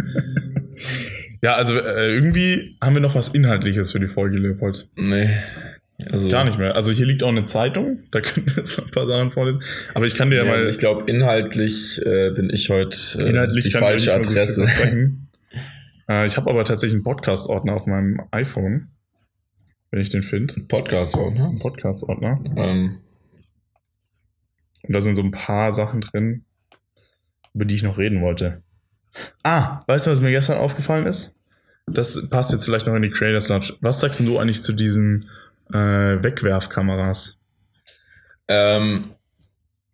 Ja, 1.41 1.55
also 1.55 1.77
äh, 1.77 2.13
irgendwie 2.13 2.77
haben 2.81 2.95
wir 2.95 3.01
noch 3.01 3.15
was 3.15 3.29
Inhaltliches 3.29 3.91
für 3.91 3.99
die 3.99 4.07
Folge, 4.07 4.37
Leopold. 4.37 4.87
Nee. 4.95 5.29
Also, 6.11 6.29
Gar 6.29 6.43
nicht 6.43 6.59
mehr. 6.59 6.75
Also 6.75 6.91
hier 6.91 7.05
liegt 7.05 7.23
auch 7.23 7.29
eine 7.29 7.45
Zeitung, 7.45 7.99
da 8.11 8.19
können 8.19 8.47
wir 8.47 8.55
jetzt 8.57 8.77
noch 8.77 8.85
ein 8.85 8.91
paar 8.91 9.07
Sachen 9.07 9.31
vorlesen. 9.31 9.61
Aber 9.93 10.05
ich 10.05 10.15
kann 10.15 10.29
dir 10.29 10.37
ja 10.37 10.43
Ja, 10.43 10.49
mal 10.49 10.57
also 10.57 10.67
ich 10.67 10.77
glaube, 10.77 11.09
inhaltlich 11.09 12.01
äh, 12.05 12.31
bin 12.31 12.49
ich 12.49 12.69
heute 12.69 12.97
äh, 13.19 13.29
inhaltlich 13.29 13.65
die 13.65 13.71
falsche 13.71 14.13
Adresse. 14.13 14.65
äh, 16.09 16.25
ich 16.25 16.37
habe 16.37 16.49
aber 16.49 16.63
tatsächlich 16.65 16.95
einen 16.95 17.03
Podcast-Ordner 17.03 17.73
auf 17.73 17.85
meinem 17.87 18.21
iPhone, 18.31 18.89
wenn 19.91 20.01
ich 20.01 20.09
den 20.09 20.23
finde. 20.23 20.61
Podcast 20.67 21.15
auch, 21.15 21.27
Ein 21.27 21.53
ne? 21.53 21.59
Podcast-Ordner. 21.59 22.39
Ähm, 22.55 22.99
Und 24.83 24.93
da 24.93 25.01
sind 25.01 25.15
so 25.15 25.21
ein 25.21 25.31
paar 25.31 25.71
Sachen 25.71 26.01
drin, 26.01 26.45
über 27.53 27.65
die 27.65 27.75
ich 27.75 27.83
noch 27.83 27.97
reden 27.97 28.21
wollte. 28.21 28.61
Ah, 29.43 29.79
weißt 29.87 30.07
du, 30.07 30.11
was 30.11 30.21
mir 30.21 30.31
gestern 30.31 30.57
aufgefallen 30.57 31.05
ist? 31.05 31.35
Das 31.87 32.29
passt 32.29 32.51
jetzt 32.51 32.65
vielleicht 32.65 32.87
noch 32.87 32.95
in 32.95 33.03
die 33.03 33.09
Creators 33.11 33.47
Lodge. 33.49 33.75
Was 33.81 33.99
sagst 33.99 34.19
du 34.19 34.37
eigentlich 34.39 34.61
zu 34.63 34.73
diesen 34.73 35.29
äh, 35.71 35.77
Wegwerfkameras? 36.23 37.37
ähm, 38.47 39.11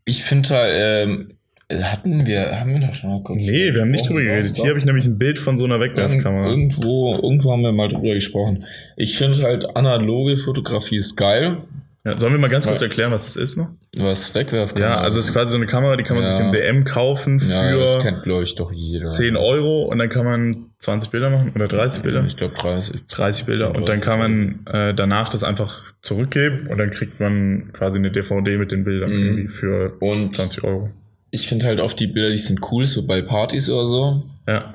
ich 0.03 0.23
finde 0.23 0.49
da, 0.49 0.67
ähm, 0.67 1.37
hatten 1.83 2.25
wir, 2.25 2.59
haben 2.59 2.73
wir 2.73 2.79
da 2.79 2.93
schon 2.93 3.09
mal 3.11 3.23
kurz 3.23 3.45
Nee, 3.47 3.73
wir 3.73 3.81
haben 3.81 3.91
nicht 3.91 4.07
drüber 4.07 4.21
geredet. 4.21 4.55
Hier 4.57 4.69
habe 4.69 4.79
ich 4.79 4.85
nämlich 4.85 5.05
ein 5.05 5.17
Bild 5.17 5.39
von 5.39 5.57
so 5.57 5.65
einer 5.65 5.79
Wegwerfkamera. 5.79 6.47
Irgendwo, 6.49 7.15
irgendwo 7.21 7.51
haben 7.51 7.61
wir 7.63 7.71
mal 7.71 7.87
drüber 7.87 8.13
gesprochen. 8.13 8.65
Ich 8.97 9.17
finde 9.17 9.41
halt, 9.43 9.75
analoge 9.75 10.37
Fotografie 10.37 10.97
ist 10.97 11.15
geil. 11.15 11.57
Ja, 12.03 12.17
sollen 12.17 12.33
wir 12.33 12.39
mal 12.39 12.49
ganz 12.49 12.65
kurz 12.65 12.81
erklären, 12.81 13.11
was 13.11 13.25
das 13.25 13.35
ist 13.35 13.57
noch? 13.57 13.69
Was 13.95 14.33
wegwerfen 14.33 14.81
Ja, 14.81 14.97
also 15.01 15.19
es 15.19 15.25
ist 15.25 15.33
quasi 15.33 15.51
so 15.51 15.57
eine 15.57 15.67
Kamera, 15.67 15.95
die 15.97 16.03
kann 16.03 16.17
man 16.17 16.25
Ja. 16.25 16.35
sich 16.35 16.43
im 16.43 16.51
DM 16.51 16.83
kaufen 16.83 17.39
Ja, 17.47 17.75
das 17.77 17.95
für 17.97 18.01
kennt, 18.01 18.23
glaube 18.23 18.41
ich, 18.41 18.55
doch 18.55 18.71
jeder. 18.71 19.05
10 19.05 19.35
Euro 19.35 19.83
und 19.83 19.99
dann 19.99 20.09
kann 20.09 20.25
man 20.25 20.65
20 20.79 21.11
Bilder 21.11 21.29
machen 21.29 21.51
oder 21.53 21.67
30 21.67 22.01
Bilder. 22.01 22.23
Ich 22.25 22.35
glaube 22.37 22.55
30. 22.55 23.05
30 23.05 23.45
Bilder 23.45 23.75
und 23.75 23.87
dann 23.87 24.01
kann 24.01 24.17
man 24.17 24.65
äh, 24.73 24.95
danach 24.95 25.29
das 25.29 25.43
einfach 25.43 25.93
zurückgeben 26.01 26.65
und 26.65 26.79
dann 26.79 26.89
kriegt 26.89 27.19
man 27.19 27.69
quasi 27.73 27.99
eine 27.99 28.09
DVD 28.09 28.57
mit 28.57 28.71
den 28.71 28.83
Bildern 28.83 29.11
Mhm. 29.11 29.23
irgendwie 29.27 29.47
für 29.49 29.93
Und 29.99 30.35
20 30.35 30.63
Euro. 30.63 30.89
Ich 31.31 31.47
finde 31.47 31.65
halt 31.65 31.79
oft 31.79 31.99
die 31.99 32.07
Bilder, 32.07 32.29
die 32.29 32.37
sind 32.37 32.59
cool, 32.71 32.85
so 32.85 33.05
bei 33.05 33.21
Partys 33.21 33.69
oder 33.69 33.87
so. 33.87 34.23
Ja. 34.47 34.73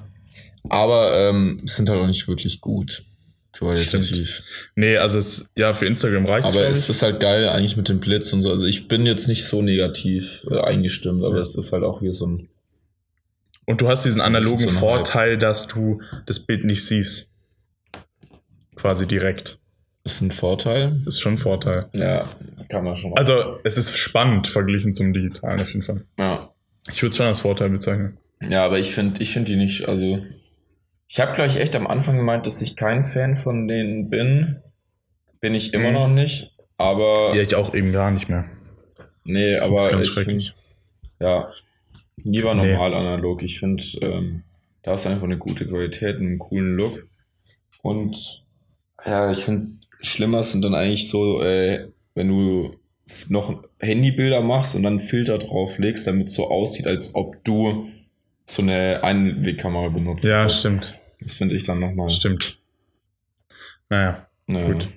Aber 0.69 1.15
ähm, 1.17 1.61
sind 1.67 1.89
halt 1.89 2.01
auch 2.01 2.07
nicht 2.07 2.27
wirklich 2.27 2.61
gut. 2.61 3.05
qualitativ. 3.53 4.43
Nee, 4.75 4.97
also 4.97 5.19
es, 5.19 5.51
ja, 5.57 5.73
für 5.73 5.87
Instagram 5.87 6.27
reicht 6.27 6.49
Aber 6.49 6.69
es 6.69 6.89
ist 6.89 7.03
halt 7.03 7.21
geil 7.21 7.49
eigentlich 7.49 7.77
mit 7.77 7.89
dem 7.89 8.01
Blitz 8.01 8.33
und 8.33 8.43
so. 8.43 8.51
Also 8.51 8.67
ich 8.67 8.89
bin 8.89 9.07
jetzt 9.07 9.29
nicht 9.29 9.45
so 9.45 9.63
negativ 9.63 10.47
äh, 10.51 10.61
eingestimmt, 10.61 11.25
aber 11.25 11.37
Ja. 11.37 11.41
es 11.41 11.55
ist 11.55 11.73
halt 11.73 11.85
auch 11.85 12.03
wie 12.03 12.13
so 12.13 12.27
ein. 12.27 12.49
Und 13.65 13.81
du 13.81 13.89
hast 13.89 14.05
diesen 14.05 14.21
analogen 14.21 14.69
so. 14.69 14.69
Vorteil, 14.69 15.39
dass 15.39 15.67
du 15.69 16.01
das 16.27 16.41
Bild 16.41 16.65
nicht 16.65 16.85
siehst. 16.85 17.31
Quasi 18.77 19.07
direkt. 19.07 19.59
Ist 20.07 20.21
ein 20.23 20.31
Vorteil. 20.31 20.93
Das 21.05 21.15
ist 21.15 21.21
schon 21.21 21.35
ein 21.35 21.39
Vorteil. 21.39 21.89
Ja, 21.93 22.27
kann 22.69 22.85
man 22.85 22.95
schon. 22.97 23.17
Also, 23.17 23.59
es 23.65 23.77
ist 23.77 23.97
spannend 23.99 24.47
verglichen 24.49 24.95
zum 24.95 25.13
digitalen 25.13 25.61
auf 25.61 25.69
jeden 25.69 25.83
Fall. 25.83 26.05
ja. 26.19 26.51
Ich 26.89 27.03
würde 27.03 27.11
es 27.11 27.17
schon 27.17 27.27
als 27.27 27.41
Vorteil 27.41 27.69
bezeichnen. 27.71 28.17
Ja, 28.41 28.65
aber 28.65 28.79
ich 28.79 28.93
finde 28.93 29.21
ich 29.21 29.33
finde 29.33 29.51
die 29.51 29.57
nicht, 29.59 29.89
also 29.89 30.25
ich 31.09 31.19
habe 31.19 31.35
glaube 31.35 31.51
ich 31.51 31.59
echt 31.59 31.75
am 31.75 31.89
Anfang 31.89 32.17
gemeint, 32.17 32.47
dass 32.47 32.63
ich 32.63 32.77
kein 32.77 33.05
Fan 33.05 33.35
von 33.35 33.67
denen 33.67 34.09
bin. 34.09 34.61
Bin 35.41 35.53
ich 35.55 35.75
immer 35.75 35.89
Mhm. 35.89 35.95
noch 35.95 36.09
nicht, 36.09 36.55
aber 36.79 37.35
Ja, 37.35 37.43
ich 37.43 37.57
auch 37.57 37.75
eben 37.75 37.91
gar 37.91 38.13
nicht 38.13 38.29
mehr. 38.29 38.45
nee, 39.25 39.59
Find's 39.59 39.67
aber 39.83 39.91
ganz 39.91 40.07
ich 40.07 40.13
schrecklich. 40.13 40.53
find, 40.55 40.65
ja, 41.19 41.51
lieber 42.23 42.55
Nee. 42.55 42.71
normal 42.71 42.95
analog. 42.95 43.43
Ich 43.43 43.59
finde, 43.59 43.83
ähm, 44.03 44.45
da 44.85 44.93
ist 44.95 45.09
einfach 45.09 45.25
eine 45.25 45.39
gute 45.39 45.67
Qualität, 45.67 46.19
einen 46.19 46.39
coolen 46.39 46.77
Look 46.77 47.05
und 47.83 48.45
ja, 49.05 49.33
ich 49.33 49.43
finde 49.45 49.76
schlimmer 50.01 50.43
sind 50.43 50.65
dann 50.65 50.75
eigentlich 50.75 51.09
so, 51.09 51.43
äh, 51.43 51.89
wenn 52.15 52.29
du 52.29 52.77
noch 53.29 53.63
Handybilder 53.81 54.41
machst 54.41 54.75
und 54.75 54.83
dann 54.83 54.95
einen 54.95 55.01
Filter 55.01 55.39
drauf 55.39 55.79
legst, 55.79 56.07
damit 56.07 56.29
es 56.29 56.35
so 56.35 56.51
aussieht, 56.51 56.87
als 56.87 57.15
ob 57.15 57.43
du 57.45 57.89
so 58.47 58.63
eine 58.63 59.03
Einwegkamera 59.03 59.89
benutzt. 59.89 60.25
Ja, 60.25 60.45
hast. 60.45 60.61
stimmt. 60.61 60.99
Das 61.21 61.35
finde 61.35 61.55
ich 61.55 61.65
dann 61.65 61.81
nochmal. 61.81 62.11
Stimmt. 62.11 62.59
Naja. 63.89 64.27
Naja. 64.47 64.73
Gut. 64.73 64.89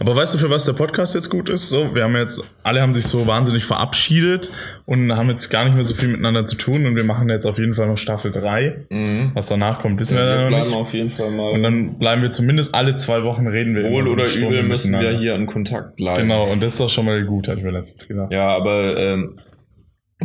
Aber 0.00 0.16
weißt 0.16 0.34
du, 0.34 0.38
für 0.38 0.50
was 0.50 0.64
der 0.64 0.72
Podcast 0.72 1.14
jetzt 1.14 1.28
gut 1.30 1.48
ist? 1.48 1.68
So, 1.68 1.94
wir 1.94 2.04
haben 2.04 2.16
jetzt, 2.16 2.42
alle 2.62 2.80
haben 2.82 2.94
sich 2.94 3.04
so 3.06 3.26
wahnsinnig 3.26 3.64
verabschiedet 3.64 4.50
und 4.86 5.16
haben 5.16 5.28
jetzt 5.30 5.48
gar 5.50 5.64
nicht 5.64 5.74
mehr 5.74 5.84
so 5.84 5.94
viel 5.94 6.08
miteinander 6.08 6.46
zu 6.46 6.56
tun 6.56 6.86
und 6.86 6.96
wir 6.96 7.04
machen 7.04 7.28
jetzt 7.28 7.46
auf 7.46 7.58
jeden 7.58 7.74
Fall 7.74 7.86
noch 7.86 7.98
Staffel 7.98 8.30
3. 8.32 8.86
Mhm. 8.90 9.30
Was 9.34 9.48
danach 9.48 9.80
kommt, 9.80 10.00
wissen 10.00 10.16
Ja, 10.16 10.22
wir 10.24 10.26
dann 10.36 10.50
noch 10.50 10.58
nicht. 10.66 10.74
auf 10.74 10.92
jeden 10.94 11.10
Fall 11.10 11.30
mal. 11.30 11.50
Und 11.52 11.62
dann 11.62 11.98
bleiben 11.98 12.22
wir 12.22 12.30
zumindest 12.30 12.74
alle 12.74 12.94
zwei 12.94 13.22
Wochen 13.22 13.46
reden 13.46 13.74
wir. 13.74 13.84
wohl 13.90 14.04
so 14.06 14.12
oder 14.12 14.26
Stunde 14.26 14.48
übel 14.58 14.62
müssen 14.64 14.98
wir 14.98 15.10
hier 15.10 15.34
in 15.34 15.46
Kontakt 15.46 15.96
bleiben. 15.96 16.22
Genau, 16.22 16.50
und 16.50 16.62
das 16.62 16.72
ist 16.74 16.80
doch 16.80 16.90
schon 16.90 17.04
mal 17.06 17.24
gut, 17.24 17.48
hatte 17.48 17.58
ich 17.58 17.64
mir 17.64 17.70
letztens 17.72 18.08
gedacht. 18.08 18.32
Ja, 18.32 18.48
aber 18.48 18.96
ähm, 18.96 19.38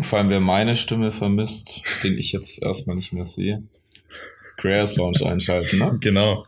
vor 0.02 0.20
allem, 0.20 0.30
wer 0.30 0.40
meine 0.40 0.76
Stimme 0.76 1.12
vermisst, 1.12 1.84
den 2.04 2.18
ich 2.18 2.32
jetzt 2.32 2.62
erstmal 2.64 2.96
nicht 2.96 3.14
mehr 3.14 3.26
sehe, 3.26 3.64
Creators 4.64 4.96
Launch 4.98 5.26
einschalten, 5.26 5.78
ne? 5.80 5.98
Genau. 6.00 6.46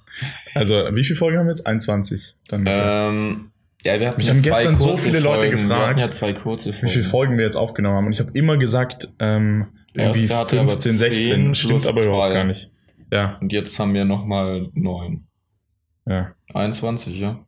Also, 0.53 0.75
wie 0.93 1.03
viele 1.03 1.17
Folgen 1.17 1.37
haben 1.37 1.47
wir 1.47 1.51
jetzt? 1.51 1.67
21. 1.67 2.35
Dann 2.47 2.63
der- 2.65 3.09
Ähm, 3.11 3.51
ja, 3.83 3.99
wir 3.99 4.07
hatten 4.07 4.17
Mich 4.17 4.27
ja 4.27 4.33
haben 4.33 4.41
zwei 4.41 4.49
gestern 4.49 4.77
so 4.79 4.87
kurze 4.87 5.03
viele 5.03 5.19
Leute 5.19 5.39
Folgen. 5.41 5.57
Wir 5.57 5.67
gefragt, 5.75 5.99
ja 5.99 6.09
zwei 6.09 6.33
kurze 6.33 6.69
wie 6.69 6.73
Folgen. 6.73 6.89
viele 6.93 7.03
Folgen 7.05 7.37
wir 7.37 7.43
jetzt 7.45 7.55
aufgenommen 7.57 7.97
haben. 7.97 8.05
Und 8.07 8.13
ich 8.13 8.19
habe 8.19 8.31
immer 8.33 8.57
gesagt, 8.57 9.09
ähm, 9.19 9.67
irgendwie 9.93 10.31
aber 10.33 10.49
15, 10.49 10.91
10 10.93 10.97
16. 10.97 11.55
Stimmt 11.55 11.85
aber 11.87 12.01
überhaupt 12.03 12.29
zwei. 12.29 12.33
gar 12.33 12.43
nicht. 12.45 12.71
Ja, 13.11 13.37
Und 13.41 13.53
jetzt 13.53 13.77
haben 13.79 13.93
wir 13.93 14.05
nochmal 14.05 14.69
neun. 14.73 15.27
ja. 16.07 16.33
21, 16.53 17.19
ja. 17.19 17.39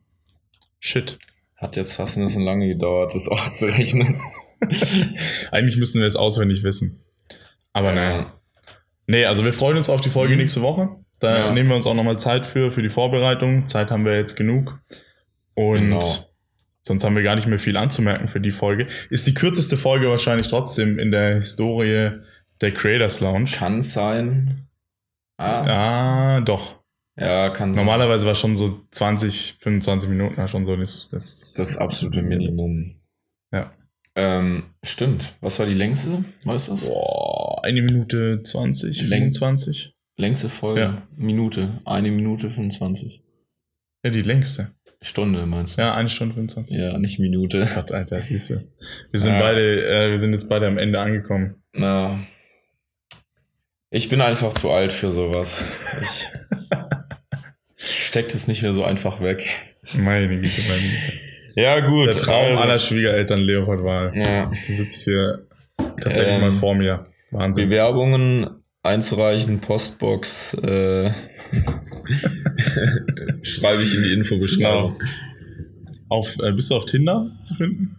Shit. 0.80 1.18
Hat 1.56 1.74
jetzt 1.76 1.94
fast 1.94 2.16
ein 2.16 2.24
bisschen 2.24 2.44
lange 2.44 2.68
gedauert, 2.68 3.14
das 3.14 3.26
auszurechnen. 3.28 4.20
Eigentlich 5.50 5.76
müssten 5.76 5.98
wir 6.00 6.06
es 6.06 6.14
auswendig 6.16 6.62
wissen. 6.62 7.00
Aber 7.72 7.92
naja. 7.92 8.32
Nee, 9.08 9.24
also 9.24 9.44
wir 9.44 9.52
freuen 9.52 9.76
uns 9.78 9.88
auf 9.88 10.00
die 10.00 10.10
Folge 10.10 10.34
Mhm. 10.34 10.38
nächste 10.40 10.60
Woche. 10.62 10.90
Da 11.18 11.36
Ja. 11.46 11.52
nehmen 11.52 11.70
wir 11.70 11.76
uns 11.76 11.86
auch 11.86 11.94
nochmal 11.94 12.18
Zeit 12.20 12.46
für, 12.46 12.70
für 12.70 12.82
die 12.82 12.88
Vorbereitung. 12.90 13.66
Zeit 13.66 13.90
haben 13.90 14.04
wir 14.04 14.14
jetzt 14.16 14.36
genug. 14.36 14.78
Und 15.54 15.78
Genau. 15.90 16.02
sonst 16.82 17.02
haben 17.04 17.16
wir 17.16 17.22
gar 17.24 17.34
nicht 17.34 17.48
mehr 17.48 17.58
viel 17.58 17.76
anzumerken 17.76 18.28
für 18.28 18.40
die 18.40 18.52
Folge. 18.52 18.86
Ist 19.10 19.26
die 19.26 19.34
kürzeste 19.34 19.76
Folge 19.76 20.08
wahrscheinlich 20.08 20.46
trotzdem 20.48 20.98
in 20.98 21.10
der 21.10 21.36
Historie 21.36 22.10
der 22.60 22.72
Creators 22.72 23.20
Lounge. 23.20 23.50
Kann 23.52 23.82
sein. 23.82 24.68
Ah, 25.38 25.64
Ja, 26.36 26.40
doch. 26.42 26.74
ja, 27.18 27.48
kann 27.50 27.74
sein. 27.74 27.84
Normalerweise 27.84 28.26
war 28.26 28.34
schon 28.34 28.54
so 28.56 28.80
20, 28.90 29.56
25 29.60 30.08
Minuten 30.08 30.46
schon 30.48 30.64
so 30.64 30.76
das, 30.76 31.08
das, 31.10 31.54
Das 31.54 31.76
absolute 31.78 32.22
Minimum. 32.22 32.94
Ja. 33.52 33.72
Ähm, 34.20 34.64
stimmt. 34.84 35.34
Was 35.40 35.58
war 35.60 35.66
die 35.66 35.74
längste? 35.74 36.24
Weißt 36.44 36.66
du 36.68 36.72
was? 36.72 36.86
Boah, 36.86 37.64
eine 37.64 37.82
Minute 37.82 38.42
20, 38.42 39.02
Läng- 39.02 39.08
25. 39.32 39.94
Längste 40.16 40.48
Folge? 40.48 40.80
Ja. 40.80 41.02
Minute. 41.16 41.80
Eine 41.84 42.10
Minute 42.10 42.50
25. 42.50 43.22
Ja, 44.04 44.10
die 44.10 44.22
längste. 44.22 44.72
Stunde 45.00 45.46
meinst 45.46 45.78
du? 45.78 45.82
Ja, 45.82 45.94
eine 45.94 46.08
Stunde 46.08 46.34
25. 46.34 46.76
Ja, 46.76 46.98
nicht 46.98 47.20
Minute. 47.20 47.68
Gott, 47.72 47.92
Alter, 47.92 48.20
siehst 48.20 48.50
du. 48.50 48.54
Wir 49.12 49.20
sind 49.20 49.34
Ja. 49.34 49.40
beide, 49.40 49.86
äh, 49.88 50.10
wir 50.10 50.18
sind 50.18 50.32
jetzt 50.32 50.48
beide 50.48 50.66
am 50.66 50.78
Ende 50.78 50.98
angekommen. 51.00 51.54
Na. 51.72 52.18
Ich 53.90 54.08
bin 54.08 54.20
einfach 54.20 54.52
zu 54.52 54.70
alt 54.70 54.92
für 54.92 55.10
sowas. 55.10 55.64
Ich 56.02 56.26
steckt 58.06 58.34
es 58.34 58.48
nicht 58.48 58.62
mehr 58.62 58.72
so 58.72 58.82
einfach 58.82 59.20
weg. 59.22 59.48
Meine 59.94 60.28
Güte, 60.28 60.60
meine 60.68 60.82
Güte. 60.82 61.12
Ja, 61.58 61.80
gut. 61.80 62.06
Der 62.06 62.14
Traum 62.14 62.50
also, 62.50 62.62
aller 62.62 62.78
Schwiegereltern, 62.78 63.40
Leopold 63.40 63.82
Wahl. 63.82 64.12
Ja. 64.14 64.50
sitzt 64.68 65.02
hier 65.04 65.44
tatsächlich 66.00 66.36
Ähm, 66.36 66.40
mal 66.40 66.52
vor 66.52 66.74
mir. 66.74 67.02
Wahnsinn. 67.32 67.68
Bewerbungen 67.68 68.48
einzureichen, 68.84 69.60
Postbox, 69.60 70.54
äh, 70.54 71.10
schreibe 73.42 73.82
ich 73.82 73.94
in 73.94 74.02
die 74.04 74.12
Infobeschreibung. 74.12 74.98
Auf, 76.08 76.38
äh, 76.40 76.52
bist 76.52 76.70
du 76.70 76.76
auf 76.76 76.86
Tinder 76.86 77.36
zu 77.42 77.54
finden? 77.54 77.96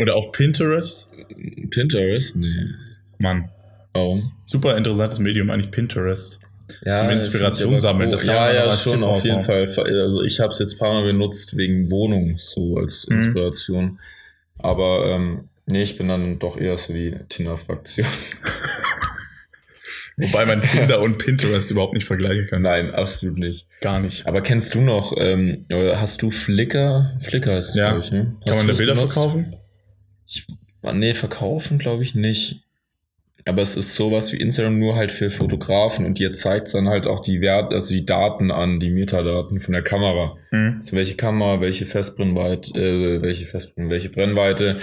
Oder 0.00 0.16
auf 0.16 0.32
Pinterest? 0.32 1.10
Pinterest? 1.70 2.36
Nee. 2.36 2.70
Mann, 3.18 3.50
Warum? 3.92 4.32
super 4.46 4.76
interessantes 4.76 5.18
Medium 5.18 5.50
eigentlich 5.50 5.70
Pinterest. 5.70 6.40
Ja, 6.84 6.96
Zum 6.96 7.10
Inspiration 7.10 7.78
sammeln, 7.80 8.10
das 8.10 8.22
ja, 8.22 8.52
ja, 8.52 8.72
schon, 8.72 9.02
auf 9.02 9.24
jeden. 9.24 9.42
Fall. 9.42 9.66
Also 9.78 10.22
ich 10.22 10.40
habe 10.40 10.52
es 10.52 10.58
jetzt 10.58 10.74
ein 10.74 10.78
paar 10.78 10.92
Mal 10.92 11.04
benutzt 11.04 11.56
wegen 11.56 11.90
Wohnung, 11.90 12.36
so 12.40 12.76
als 12.76 13.06
Mhm. 13.08 13.16
Inspiration. 13.16 14.00
Aber 14.58 15.06
ähm, 15.06 15.48
nee, 15.66 15.82
ich 15.82 15.96
bin 15.98 16.08
dann 16.08 16.38
doch 16.38 16.58
eher 16.58 16.76
so 16.78 16.92
die 16.92 17.14
Tinder-Fraktion. 17.28 18.06
Wobei 20.16 20.46
man 20.46 20.62
Tinder 20.64 21.00
und 21.00 21.18
Pinterest 21.18 21.70
überhaupt 21.70 21.94
nicht 21.94 22.04
vergleichen 22.06 22.46
kann. 22.46 22.62
Nein, 22.62 22.92
absolut 22.92 23.38
nicht. 23.38 23.68
Gar 23.80 24.00
nicht. 24.00 24.26
Aber 24.26 24.40
kennst 24.40 24.74
du 24.74 24.80
noch, 24.80 25.14
ähm, 25.16 25.64
hast 25.70 26.22
du 26.22 26.32
Flickr? 26.32 27.16
Flickr 27.20 27.54
heißt 27.54 27.70
es, 27.70 27.76
Ja. 27.76 27.90
glaube 27.90 28.04
ich, 28.04 28.10
ne? 28.10 28.34
Kann 28.44 28.56
man 28.56 28.66
da 28.66 28.72
Bilder 28.72 28.94
benutzt? 28.94 29.14
verkaufen? 29.14 29.54
Ah, 30.82 30.92
Nee, 30.92 31.14
verkaufen 31.14 31.78
glaube 31.78 32.02
ich 32.02 32.14
nicht. 32.16 32.64
Aber 33.48 33.62
es 33.62 33.76
ist 33.76 33.94
sowas 33.94 34.30
wie 34.32 34.36
Instagram 34.36 34.78
nur 34.78 34.94
halt 34.94 35.10
für 35.10 35.30
Fotografen 35.30 36.04
und 36.04 36.18
dir 36.18 36.34
zeigt 36.34 36.74
dann 36.74 36.88
halt 36.88 37.06
auch 37.06 37.20
die 37.20 37.40
Wert, 37.40 37.72
also 37.72 37.94
die 37.94 38.04
Daten 38.04 38.50
an, 38.50 38.78
die 38.78 38.90
Metadaten 38.90 39.58
von 39.58 39.72
der 39.72 39.82
Kamera. 39.82 40.36
Hm. 40.50 40.74
Also 40.78 40.94
welche 40.94 41.16
Kamera, 41.16 41.58
welche 41.62 41.86
Festbrennweite, 41.86 42.78
äh, 42.78 43.22
welche 43.22 43.46
Festbrennweite, 43.46 43.90
welche 43.90 44.08
Brennweite, 44.10 44.76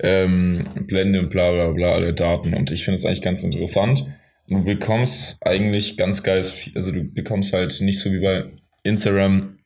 ähm, 0.00 0.66
Blende 0.86 1.18
und 1.20 1.28
bla 1.28 1.52
bla 1.52 1.70
bla, 1.72 1.88
alle 1.88 2.14
Daten. 2.14 2.54
Und 2.54 2.70
ich 2.70 2.86
finde 2.86 2.96
es 2.96 3.04
eigentlich 3.04 3.20
ganz 3.20 3.44
interessant. 3.44 4.06
Du 4.48 4.64
bekommst 4.64 5.36
eigentlich 5.42 5.98
ganz 5.98 6.22
geiles, 6.22 6.70
also 6.74 6.92
du 6.92 7.04
bekommst 7.04 7.52
halt 7.52 7.78
nicht 7.82 8.00
so 8.00 8.10
wie 8.12 8.20
bei 8.20 8.44
Instagram, 8.82 9.58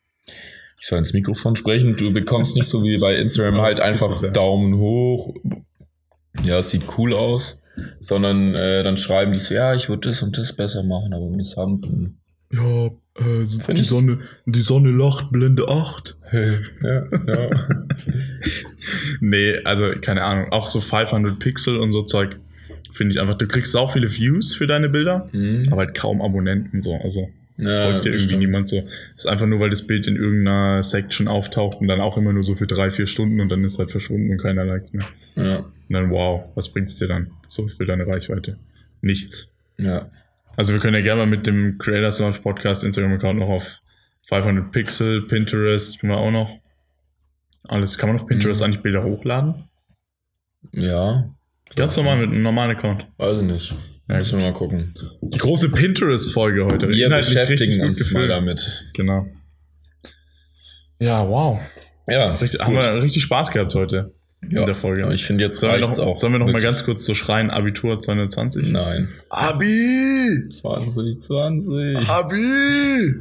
ich 0.80 0.86
soll 0.86 0.98
ins 0.98 1.12
Mikrofon 1.12 1.54
sprechen, 1.54 1.96
du 1.96 2.12
bekommst 2.12 2.56
nicht 2.56 2.66
so 2.66 2.82
wie 2.82 2.98
bei 2.98 3.14
Instagram 3.14 3.60
halt 3.60 3.78
einfach. 3.78 4.28
Daumen 4.32 4.76
hoch, 4.78 5.34
ja, 6.42 6.58
es 6.58 6.70
sieht 6.70 6.82
cool 6.98 7.14
aus, 7.14 7.59
sondern 8.00 8.54
äh, 8.54 8.82
dann 8.82 8.96
schreiben 8.96 9.32
die 9.32 9.38
so, 9.38 9.54
ja, 9.54 9.74
ich 9.74 9.88
würde 9.88 10.08
das 10.08 10.22
und 10.22 10.36
das 10.38 10.52
besser 10.52 10.82
machen, 10.82 11.12
aber 11.12 11.28
mit 11.28 11.46
Sampen. 11.46 12.18
Ja, 12.52 12.86
äh, 12.86 13.46
Find 13.46 13.78
die 13.78 13.82
ich- 13.82 13.88
Sonne, 13.88 14.18
die 14.46 14.60
Sonne 14.60 14.90
lacht, 14.90 15.30
Blende 15.30 15.68
8. 15.68 16.16
ja, 16.32 17.04
ja. 17.26 17.50
Nee, 19.20 19.58
also 19.64 19.92
keine 20.00 20.22
Ahnung. 20.22 20.50
Auch 20.52 20.66
so 20.66 20.80
500 20.80 21.38
Pixel 21.38 21.78
und 21.78 21.92
so 21.92 22.02
Zeug 22.02 22.38
finde 22.92 23.14
ich 23.14 23.20
einfach. 23.20 23.36
Du 23.36 23.46
kriegst 23.46 23.76
auch 23.76 23.92
viele 23.92 24.10
Views 24.10 24.54
für 24.54 24.66
deine 24.66 24.88
Bilder, 24.88 25.28
Mhm. 25.32 25.68
aber 25.70 25.82
halt 25.82 25.94
kaum 25.94 26.22
Abonnenten 26.22 26.80
so. 26.80 26.94
Also 26.94 27.28
das 27.62 27.72
Ja, 27.74 27.84
folgt 27.90 28.04
dir 28.04 28.10
irgendwie 28.10 28.24
stimmt. 28.24 28.40
niemand 28.40 28.68
so. 28.68 28.82
ist 29.16 29.26
einfach 29.26 29.46
nur, 29.46 29.60
weil 29.60 29.70
das 29.70 29.86
Bild 29.86 30.06
in 30.06 30.16
irgendeiner 30.16 30.82
Section 30.82 31.28
auftaucht 31.28 31.80
und 31.80 31.88
dann 31.88 32.00
auch 32.00 32.16
immer 32.16 32.32
nur 32.32 32.42
so 32.42 32.54
für 32.54 32.66
drei, 32.66 32.90
vier 32.90 33.06
Stunden 33.06 33.40
und 33.40 33.48
dann 33.50 33.64
ist 33.64 33.78
halt 33.78 33.90
verschwunden 33.90 34.30
und 34.30 34.38
keiner 34.38 34.64
likes 34.64 34.92
mehr. 34.92 35.06
Ja, 35.36 35.58
Und 35.58 35.72
dann 35.90 36.10
wow, 36.10 36.44
was 36.54 36.72
bringt's 36.72 36.98
dir 36.98 37.08
dann? 37.08 37.30
So 37.48 37.68
für 37.68 37.86
deine 37.86 38.06
Reichweite. 38.06 38.58
Nichts. 39.02 39.48
ja. 39.78 40.10
Also 40.56 40.72
wir 40.74 40.80
können 40.80 40.94
ja 40.96 41.00
gerne 41.00 41.20
mal 41.22 41.26
mit 41.30 41.46
dem 41.46 41.78
Creators 41.78 42.18
Launch 42.18 42.42
Podcast 42.42 42.82
Instagram-Account 42.84 43.38
noch 43.38 43.48
auf 43.48 43.80
500 44.28 44.70
Pixel, 44.72 45.22
Pinterest, 45.22 45.98
tun 45.98 46.10
wir 46.10 46.18
auch 46.18 46.32
noch. 46.32 46.58
Alles. 47.64 47.96
Kann 47.96 48.08
man 48.10 48.16
auf 48.16 48.26
Pinterest 48.26 48.60
Mhm. 48.60 48.64
eigentlich 48.66 48.82
Bilder 48.82 49.04
hochladen? 49.04 49.68
Ja. 50.72 51.30
Ganz 51.76 51.96
normal 51.96 52.18
mit 52.18 52.30
einem 52.30 52.42
normalen 52.42 52.72
Account. 52.76 53.06
Weiß 53.16 53.38
ich 53.38 53.44
nicht. 53.44 53.74
Ja, 54.10 54.18
Müssen 54.18 54.40
wir 54.40 54.46
mal 54.46 54.52
gucken. 54.52 54.92
Die 55.22 55.38
große 55.38 55.68
Pinterest-Folge 55.68 56.64
heute. 56.64 56.88
Wir 56.88 57.06
Inhaltlich 57.06 57.32
beschäftigen 57.32 57.84
uns 57.86 57.98
gefüllt. 57.98 58.28
mal 58.28 58.28
damit. 58.28 58.84
Genau. 58.92 59.28
Ja, 60.98 61.28
wow. 61.28 61.60
Ja, 62.08 62.34
Richtig, 62.34 62.60
haben 62.60 62.74
wir 62.74 63.02
richtig 63.02 63.22
Spaß 63.22 63.52
gehabt 63.52 63.72
heute 63.76 64.12
ja. 64.48 64.60
in 64.60 64.66
der 64.66 64.74
Folge. 64.74 65.04
Aber 65.04 65.14
ich 65.14 65.24
finde, 65.24 65.44
jetzt 65.44 65.58
sollen 65.60 65.74
wir 65.74 65.86
reicht's 65.86 65.98
noch, 65.98 66.06
auch. 66.06 66.16
sollen 66.16 66.32
wir 66.32 66.40
noch 66.40 66.46
mal 66.46 66.54
wirklich. 66.54 66.64
ganz 66.64 66.82
kurz 66.84 67.04
so 67.04 67.14
schreien, 67.14 67.50
Abitur 67.50 68.00
220? 68.00 68.72
Nein. 68.72 69.10
Abi! 69.28 70.48
2020. 70.54 72.08
Abi! 72.10 73.14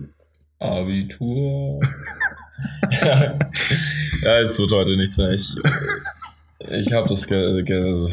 Abitur. 0.57 1.81
ja, 4.23 4.39
es 4.41 4.57
wird 4.57 4.71
heute 4.71 4.97
nichts 4.97 5.17
mehr. 5.17 5.29
Ich, 5.29 5.55
ich 6.67 6.91
habe 6.93 7.07
das 7.07 7.27
ge 7.27 7.61
ge 7.61 8.11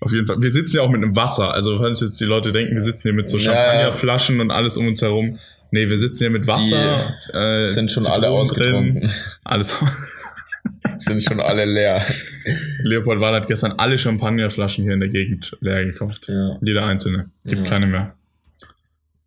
Auf 0.00 0.12
jeden 0.12 0.26
Fall. 0.26 0.40
Wir 0.40 0.50
sitzen 0.50 0.76
ja 0.76 0.82
auch 0.82 0.90
mit 0.90 1.02
einem 1.02 1.16
Wasser. 1.16 1.52
Also, 1.54 1.78
falls 1.78 2.00
jetzt 2.00 2.20
die 2.20 2.24
Leute 2.24 2.52
denken, 2.52 2.74
wir 2.74 2.80
sitzen 2.80 3.02
hier 3.08 3.12
mit 3.14 3.28
so 3.28 3.36
Ja, 3.36 3.52
Champagnerflaschen 3.52 4.40
und 4.40 4.50
alles 4.50 4.76
um 4.76 4.86
uns 4.86 5.02
herum. 5.02 5.38
Nee, 5.70 5.88
wir 5.88 5.98
sitzen 5.98 6.24
hier 6.24 6.30
mit 6.30 6.46
Wasser. 6.46 7.14
äh, 7.34 7.64
sind 7.64 7.90
schon 7.92 8.06
alle 8.06 8.28
ausgetrunken. 8.30 9.12
Alles. 9.44 9.74
Sind 10.98 11.22
schon 11.22 11.40
alle 11.40 11.64
leer. 11.64 12.02
Leopold 12.82 13.20
Wahn 13.20 13.34
hat 13.34 13.46
gestern 13.46 13.72
alle 13.72 13.96
Champagnerflaschen 13.98 14.82
hier 14.84 14.94
in 14.94 15.00
der 15.00 15.08
Gegend 15.08 15.56
leer 15.60 15.84
gekauft. 15.84 16.26
Ja. 16.28 16.58
Jeder 16.60 16.84
einzelne. 16.84 17.30
Gibt 17.44 17.64
keine 17.66 17.86
mehr. 17.86 18.14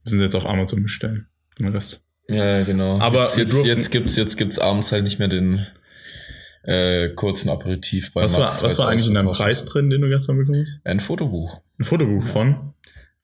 Wir 0.03 0.09
sind 0.09 0.21
jetzt 0.21 0.35
auf 0.35 0.45
Amazon 0.45 0.83
bestellen. 0.83 1.27
Den 1.57 1.69
Rest. 1.69 2.01
Ja, 2.27 2.63
genau. 2.63 2.99
Aber 2.99 3.21
jetzt, 3.21 3.37
jetzt, 3.37 3.53
durften- 3.53 3.67
jetzt 3.69 3.89
gibt's 3.91 4.15
jetzt 4.17 4.37
gibt's 4.37 4.59
abends 4.59 4.91
halt 4.91 5.03
nicht 5.05 5.19
mehr 5.19 5.27
den 5.29 5.65
äh, 6.63 7.09
kurzen 7.09 7.49
Aperitif 7.49 8.13
bei 8.13 8.23
Was 8.23 8.33
war, 8.33 8.41
Max, 8.41 8.55
was 8.55 8.63
weil's 8.63 8.79
war 8.79 8.87
eigentlich 8.89 9.07
in 9.07 9.13
deinem 9.15 9.31
Preis 9.31 9.65
drin, 9.65 9.89
den 9.89 10.01
du 10.01 10.09
gestern 10.09 10.37
bekommen 10.37 10.61
hast? 10.61 10.79
Ein 10.83 10.99
Fotobuch. 10.99 11.59
Ein 11.79 11.85
Fotobuch 11.85 12.27
von? 12.27 12.73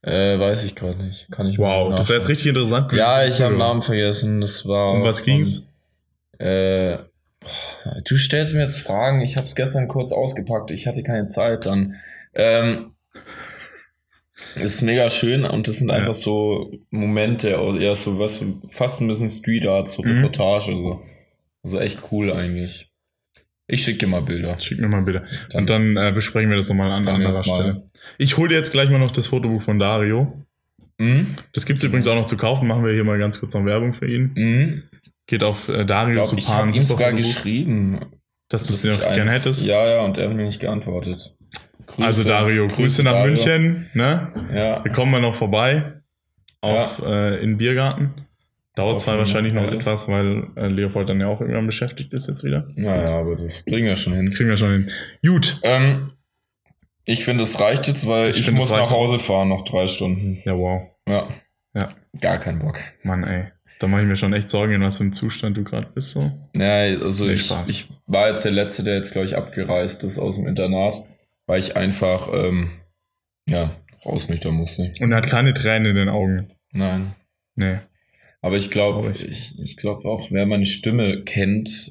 Äh, 0.01 0.39
weiß 0.39 0.63
ich 0.63 0.75
gerade 0.75 1.03
nicht. 1.03 1.29
Kann 1.31 1.47
ich 1.47 1.57
Wow, 1.57 1.93
das 1.95 2.07
wäre 2.09 2.19
jetzt 2.19 2.29
richtig 2.29 2.47
interessant. 2.47 2.93
Ja, 2.93 3.25
ich 3.25 3.41
habe 3.41 3.53
den. 3.53 3.59
Namen 3.59 3.81
vergessen. 3.81 4.41
Das 4.41 4.65
war. 4.67 4.91
Um 4.91 5.03
was 5.03 5.19
von- 5.19 5.25
ging's? 5.25 5.63
Äh, 6.39 6.97
boah, 7.39 7.97
du 8.05 8.17
stellst 8.17 8.53
mir 8.53 8.61
jetzt 8.61 8.77
Fragen. 8.79 9.21
Ich 9.21 9.35
habe 9.37 9.47
es 9.47 9.55
gestern 9.55 9.87
kurz 9.87 10.11
ausgepackt. 10.11 10.71
Ich 10.71 10.87
hatte 10.87 11.03
keine 11.03 11.25
Zeit 11.25 11.65
dann. 11.65 11.95
Ähm, 12.35 12.91
ist 14.55 14.81
mega 14.81 15.09
schön 15.09 15.45
und 15.45 15.67
das 15.67 15.77
sind 15.77 15.89
Ja. 15.89 15.95
einfach 15.95 16.13
so 16.13 16.71
Momente, 16.91 17.57
also 17.57 17.77
eher 17.79 17.95
so 17.95 18.19
was, 18.19 18.43
fast 18.69 19.01
ein 19.01 19.07
bisschen 19.07 19.29
Street 19.29 19.65
Art, 19.67 19.87
so 19.87 20.03
Mhm. 20.03 20.17
Reportage. 20.23 20.71
So. 20.73 21.01
Also 21.63 21.79
echt 21.79 21.99
cool 22.11 22.31
eigentlich. 22.31 22.87
Ich 23.67 23.83
schicke 23.83 23.99
dir 23.99 24.07
mal 24.07 24.21
Bilder. 24.21 24.57
Schick 24.59 24.79
mir 24.79 24.87
mal 24.87 25.01
Bilder. 25.01 25.23
Dann- 25.51 25.61
Und 25.61 25.69
dann 25.69 25.97
äh, 25.97 26.11
besprechen 26.13 26.49
wir 26.49 26.55
das 26.57 26.69
nochmal 26.69 26.91
an 26.91 27.07
anderer 27.07 27.43
Stelle. 27.43 27.83
Ich 28.17 28.37
hole 28.37 28.49
dir 28.49 28.55
jetzt 28.55 28.71
gleich 28.71 28.89
mal 28.89 28.99
noch 28.99 29.11
das 29.11 29.27
Fotobuch 29.27 29.61
von 29.61 29.77
Dario. 29.77 30.45
Mhm. 30.97 31.35
Das 31.53 31.65
gibt's 31.65 31.83
übrigens 31.83 32.07
auch 32.07 32.15
noch 32.15 32.25
zu 32.25 32.37
kaufen. 32.37 32.67
Machen 32.67 32.85
wir 32.85 32.93
hier 32.93 33.03
mal 33.03 33.19
ganz 33.19 33.39
kurz 33.39 33.53
noch 33.53 33.65
Werbung 33.65 33.93
für 33.93 34.07
ihn. 34.09 34.31
Mhm. 34.35 34.83
Geht 35.27 35.43
auf 35.43 35.67
äh, 35.67 35.83
Dario 35.85 36.21
glaube, 36.21 36.39
ich 36.39 36.47
habe 36.49 36.67
ihm 36.69 36.83
sogar 36.83 37.09
Superfotobuch, 37.09 37.17
geschrieben. 37.17 37.99
dass 38.47 38.67
du 38.67 38.73
es 38.73 38.83
noch 38.85 39.13
gerne 39.13 39.31
hättest. 39.31 39.65
Ja, 39.65 39.85
ja, 39.87 39.99
und 40.01 40.17
er 40.17 40.29
hat 40.29 40.35
mir 40.35 40.45
nicht 40.45 40.61
geantwortet. 40.61 41.33
Grüße, 41.87 42.05
also 42.05 42.27
Dario, 42.27 42.67
Grüße, 42.67 43.03
nach 43.03 43.11
Dario. 43.11 43.31
München. 43.33 43.89
Ne? 43.93 44.31
Ja. 44.53 44.83
Wir 44.83 44.91
kommen 44.93 45.11
mal 45.11 45.21
noch 45.21 45.35
vorbei 45.35 45.93
auf 46.61 47.01
äh, 47.05 47.35
in 47.43 47.51
den 47.51 47.57
Biergarten. 47.57 48.13
Dauert 48.77 49.01
zwar 49.01 49.17
wahrscheinlich 49.17 49.53
noch 49.53 49.63
beides. 49.65 49.85
etwas, 49.87 50.07
weil 50.07 50.47
äh, 50.55 50.67
Leopold 50.67 51.09
dann 51.09 51.19
ja 51.19 51.27
auch 51.27 51.41
irgendwann 51.41 51.65
beschäftigt 51.65 52.13
ist 52.13 52.27
jetzt 52.27 52.43
wieder. 52.43 52.67
Naja, 52.75 53.19
aber 53.19 53.35
das 53.35 53.65
kriegen 53.65 53.85
wir 53.87 53.95
schon 53.95 54.13
hin. 54.13 54.29
Kriegen 54.31 54.49
wir 54.49 54.57
schon 54.57 54.71
hin. 54.71 54.91
Gut. 55.25 55.59
Ähm, 55.63 56.11
ich 57.05 57.23
finde, 57.25 57.43
es 57.43 57.59
reicht 57.59 57.87
jetzt, 57.87 58.07
weil 58.07 58.29
Ich 58.29 58.39
ich, 58.47 58.51
muss 58.51 58.71
nach 58.71 58.91
Hause 58.91 59.17
fahren, 59.19 59.49
noch 59.49 59.63
drei 59.63 59.87
Stunden. 59.87 60.37
Ja, 60.45 60.57
wow. 60.57 60.83
Ja. 61.07 61.27
Ja. 61.73 61.89
Gar 62.21 62.37
keinen 62.37 62.59
Bock. 62.59 62.79
Mann, 63.03 63.23
ey. 63.23 63.45
Da 63.79 63.87
mache 63.87 64.01
ich 64.01 64.07
mir 64.07 64.15
schon 64.15 64.33
echt 64.33 64.49
Sorgen, 64.49 64.73
in 64.73 64.81
was 64.81 64.97
für 64.97 65.03
einem 65.03 65.13
Zustand 65.13 65.55
du 65.57 65.63
gerade 65.63 65.87
bist. 65.93 66.11
So. 66.11 66.31
Ja, 66.55 66.81
also 67.03 67.25
Nee, 67.25 67.33
ich, 67.33 67.51
ich 67.67 67.89
war 68.07 68.29
jetzt 68.29 68.43
der 68.45 68.51
Letzte, 68.51 68.83
der 68.83 68.95
jetzt, 68.95 69.11
glaube 69.11 69.25
ich, 69.27 69.37
abgereist 69.37 70.03
ist 70.03 70.17
aus 70.19 70.35
dem 70.35 70.47
Internat, 70.47 71.03
weil 71.45 71.59
ich 71.59 71.75
einfach, 71.77 72.29
ähm, 72.33 72.71
ja, 73.47 73.71
rausnüchtern 74.05 74.53
musste. 74.53 74.91
Und 74.99 75.11
er 75.11 75.17
hat 75.17 75.27
keine 75.27 75.53
Tränen 75.53 75.91
in 75.91 75.95
den 75.95 76.09
Augen. 76.09 76.51
Nein. 76.71 77.15
Nee. 77.55 77.77
Aber 78.41 78.55
ich 78.55 78.69
glaube, 78.69 79.11
ich, 79.17 79.53
ich 79.59 79.77
glaube 79.77 80.07
auch, 80.07 80.27
wer 80.31 80.45
meine 80.45 80.65
Stimme 80.65 81.23
kennt, 81.23 81.89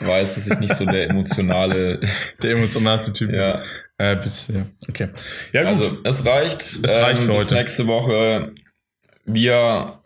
weiß, 0.00 0.36
dass 0.36 0.46
ich 0.46 0.58
nicht 0.60 0.74
so 0.74 0.84
der 0.86 1.10
emotionale, 1.10 2.00
Der 2.42 2.52
emotionalste 2.52 3.12
Typ. 3.12 3.32
ja, 3.32 3.60
Äh, 3.98 4.16
bis, 4.16 4.48
ja. 4.48 4.66
Okay. 4.88 5.08
Ja, 5.52 5.62
gut. 5.62 5.82
Also, 5.82 5.98
es 6.04 6.24
reicht. 6.24 6.76
ähm, 6.76 6.80
Es 6.84 6.94
reicht 6.94 7.22
für 7.22 7.32
bis 7.32 7.44
heute. 7.46 7.54
nächste 7.54 7.86
Woche. 7.86 8.52
Wir 9.26 10.00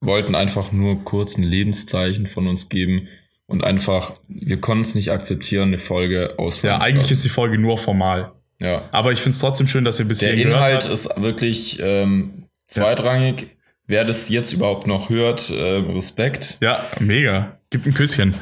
wollten 0.00 0.34
einfach 0.34 0.72
nur 0.72 1.02
kurz 1.04 1.38
ein 1.38 1.44
Lebenszeichen 1.44 2.26
von 2.26 2.46
uns 2.46 2.68
geben 2.68 3.08
und 3.46 3.64
einfach, 3.64 4.12
wir 4.28 4.60
konnten 4.60 4.82
es 4.82 4.94
nicht 4.94 5.10
akzeptieren, 5.12 5.68
eine 5.68 5.78
Folge 5.78 6.34
ausfallen 6.38 6.80
ja, 6.80 6.84
eigentlich 6.86 7.10
ist 7.10 7.24
die 7.24 7.28
Folge 7.30 7.56
nur 7.56 7.78
formal. 7.78 8.32
ja. 8.60 8.82
Aber 8.92 9.12
ich 9.12 9.20
finde 9.20 9.34
es 9.34 9.40
trotzdem 9.40 9.66
schön, 9.68 9.84
dass 9.84 9.98
ihr 9.98 10.04
bis 10.06 10.18
Der 10.18 10.34
Inhalt 10.34 10.84
ist 10.86 11.08
wirklich 11.16 11.78
ähm, 11.80 12.48
zweitrangig. 12.68 13.56
Wer 13.86 14.04
das 14.04 14.28
jetzt 14.30 14.52
überhaupt 14.52 14.86
noch 14.86 15.10
hört, 15.10 15.50
äh, 15.50 15.60
Respekt. 15.78 16.58
Ja, 16.62 16.82
mega. 17.00 17.58
Gibt 17.70 17.86
ein 17.86 17.92
Küsschen. 17.94 18.34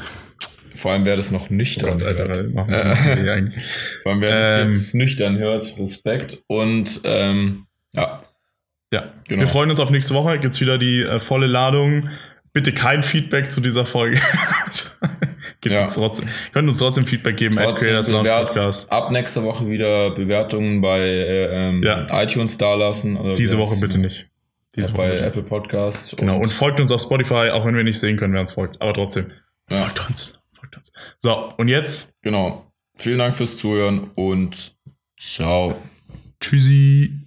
Vor 0.74 0.92
allem 0.92 1.04
wer 1.04 1.16
das 1.16 1.30
noch 1.30 1.50
Oh 1.50 1.54
nüchtern 1.54 1.98
Gott, 1.98 2.02
Alter, 2.04 2.24
hört. 2.28 2.54
machen 2.54 2.70
wir 2.70 3.32
eigentlich. 3.32 3.64
Vor 4.02 4.12
allem 4.12 4.20
wer 4.20 4.38
das 4.38 4.56
Ähm, 4.56 4.64
jetzt 4.64 4.94
nüchtern 4.94 5.38
hört, 5.38 5.76
Respekt. 5.78 6.38
Und 6.46 7.00
ähm, 7.04 7.66
ja, 7.92 8.22
Ja, 8.92 9.12
Genau. 9.28 9.40
wir 9.42 9.46
freuen 9.48 9.68
uns 9.70 9.80
auf 9.80 9.90
nächste 9.90 10.14
Woche. 10.14 10.38
Gibt's 10.38 10.60
wieder 10.60 10.78
die 10.78 11.02
äh, 11.02 11.18
volle 11.18 11.46
Ladung. 11.46 12.08
Bitte 12.52 12.72
kein 12.72 13.02
Feedback 13.02 13.50
zu 13.52 13.60
dieser 13.60 13.84
Folge. 13.84 14.20
Gibt 15.60 15.74
Ja. 15.74 15.84
uns 15.84 15.94
trotzdem, 15.94 16.28
könnt 16.52 16.68
uns 16.68 16.78
trotzdem 16.78 17.06
Feedback 17.06 17.36
geben. 17.36 17.56
Trotzdem 17.56 18.00
Podcast. 18.24 18.90
ab 18.90 19.10
nächster 19.10 19.42
Woche 19.44 19.68
wieder 19.68 20.10
Bewertungen 20.10 20.80
bei 20.80 21.00
äh, 21.00 21.68
ähm, 21.68 21.82
Ja. 21.82 22.06
iTunes 22.22 22.58
dalassen. 22.58 23.18
Diese 23.36 23.58
Woche 23.58 23.76
bitte 23.80 23.98
nicht. 23.98 24.26
Diese 24.74 24.92
bei 24.92 25.10
bitte. 25.10 25.26
Apple 25.26 25.42
Podcast. 25.42 26.16
Genau. 26.16 26.38
Und 26.38 26.50
folgt 26.50 26.80
uns 26.80 26.90
auf 26.90 27.02
Spotify, 27.02 27.50
auch 27.52 27.66
wenn 27.66 27.74
wir 27.76 27.84
nicht 27.84 28.00
sehen 28.00 28.16
können, 28.16 28.32
wer 28.32 28.40
uns 28.40 28.52
folgt. 28.52 28.80
Aber 28.80 28.94
trotzdem. 28.94 29.30
Ja. 29.68 29.84
Folgt 29.84 30.08
uns. 30.08 30.38
Folgt 30.58 30.76
uns. 30.76 30.92
So, 31.18 31.52
und 31.56 31.68
jetzt. 31.68 32.12
Genau. 32.22 32.72
Vielen 32.96 33.18
Dank 33.18 33.34
fürs 33.34 33.58
Zuhören 33.58 34.10
und 34.14 34.74
ciao. 35.18 35.76
Tschüssi. 36.40 37.26